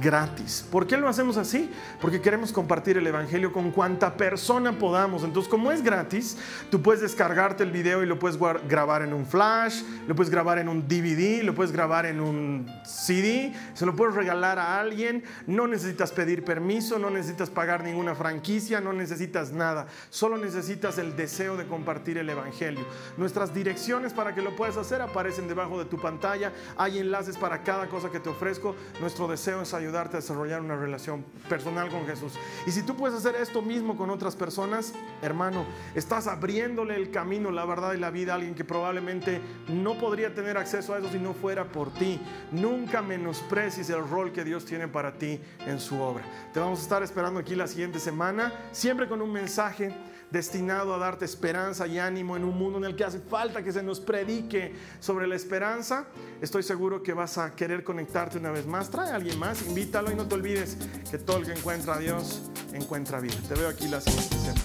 [0.02, 0.66] gratis.
[0.72, 1.70] ¿Por qué lo hacemos así?
[2.00, 5.22] Porque queremos compartir el Evangelio con cuanta persona podamos.
[5.22, 6.36] Entonces, como es gratis,
[6.68, 10.58] tú puedes descargarte el video y lo puedes grabar en un flash, lo puedes grabar
[10.58, 15.22] en un DVD, lo puedes grabar en un CD, se lo puedes regalar a alguien.
[15.46, 19.86] No necesitas pedir permiso, no necesitas pagar ninguna franquicia, no necesitas nada.
[20.10, 22.84] Solo necesitas el deseo de compartir el Evangelio.
[23.16, 26.52] Nuestras direcciones para que lo puedas hacer aparecen debajo de tu pantalla.
[26.76, 28.74] Hay enlaces para cada cosa que te ofrezco.
[29.00, 32.34] Nuestro deseo es ayudarte a desarrollar una relación personal con Jesús.
[32.66, 35.64] Y si tú puedes hacer esto mismo con otras personas, hermano,
[35.94, 40.34] estás abriéndole el camino, la verdad y la vida a alguien que probablemente no podría
[40.34, 42.20] tener acceso a eso si no fuera por ti.
[42.52, 46.24] Nunca menosprecies el rol que Dios tiene para ti en su obra.
[46.52, 49.94] Te vamos a estar esperando aquí la siguiente semana, siempre con un mensaje
[50.34, 53.72] destinado a darte esperanza y ánimo en un mundo en el que hace falta que
[53.72, 56.06] se nos predique sobre la esperanza.
[56.42, 58.90] Estoy seguro que vas a querer conectarte una vez más.
[58.90, 60.76] Trae a alguien más, invítalo y no te olvides
[61.10, 63.36] que todo el que encuentra a Dios encuentra vida.
[63.48, 64.60] Te veo aquí la siguiente semana.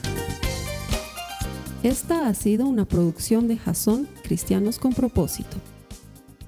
[1.84, 5.58] Esta ha sido una producción de Jason Cristianos con propósito.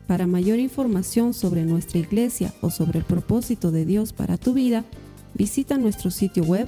[0.08, 4.84] Para mayor información sobre nuestra iglesia o sobre el propósito de Dios para tu vida,
[5.36, 6.68] visita nuestro sitio web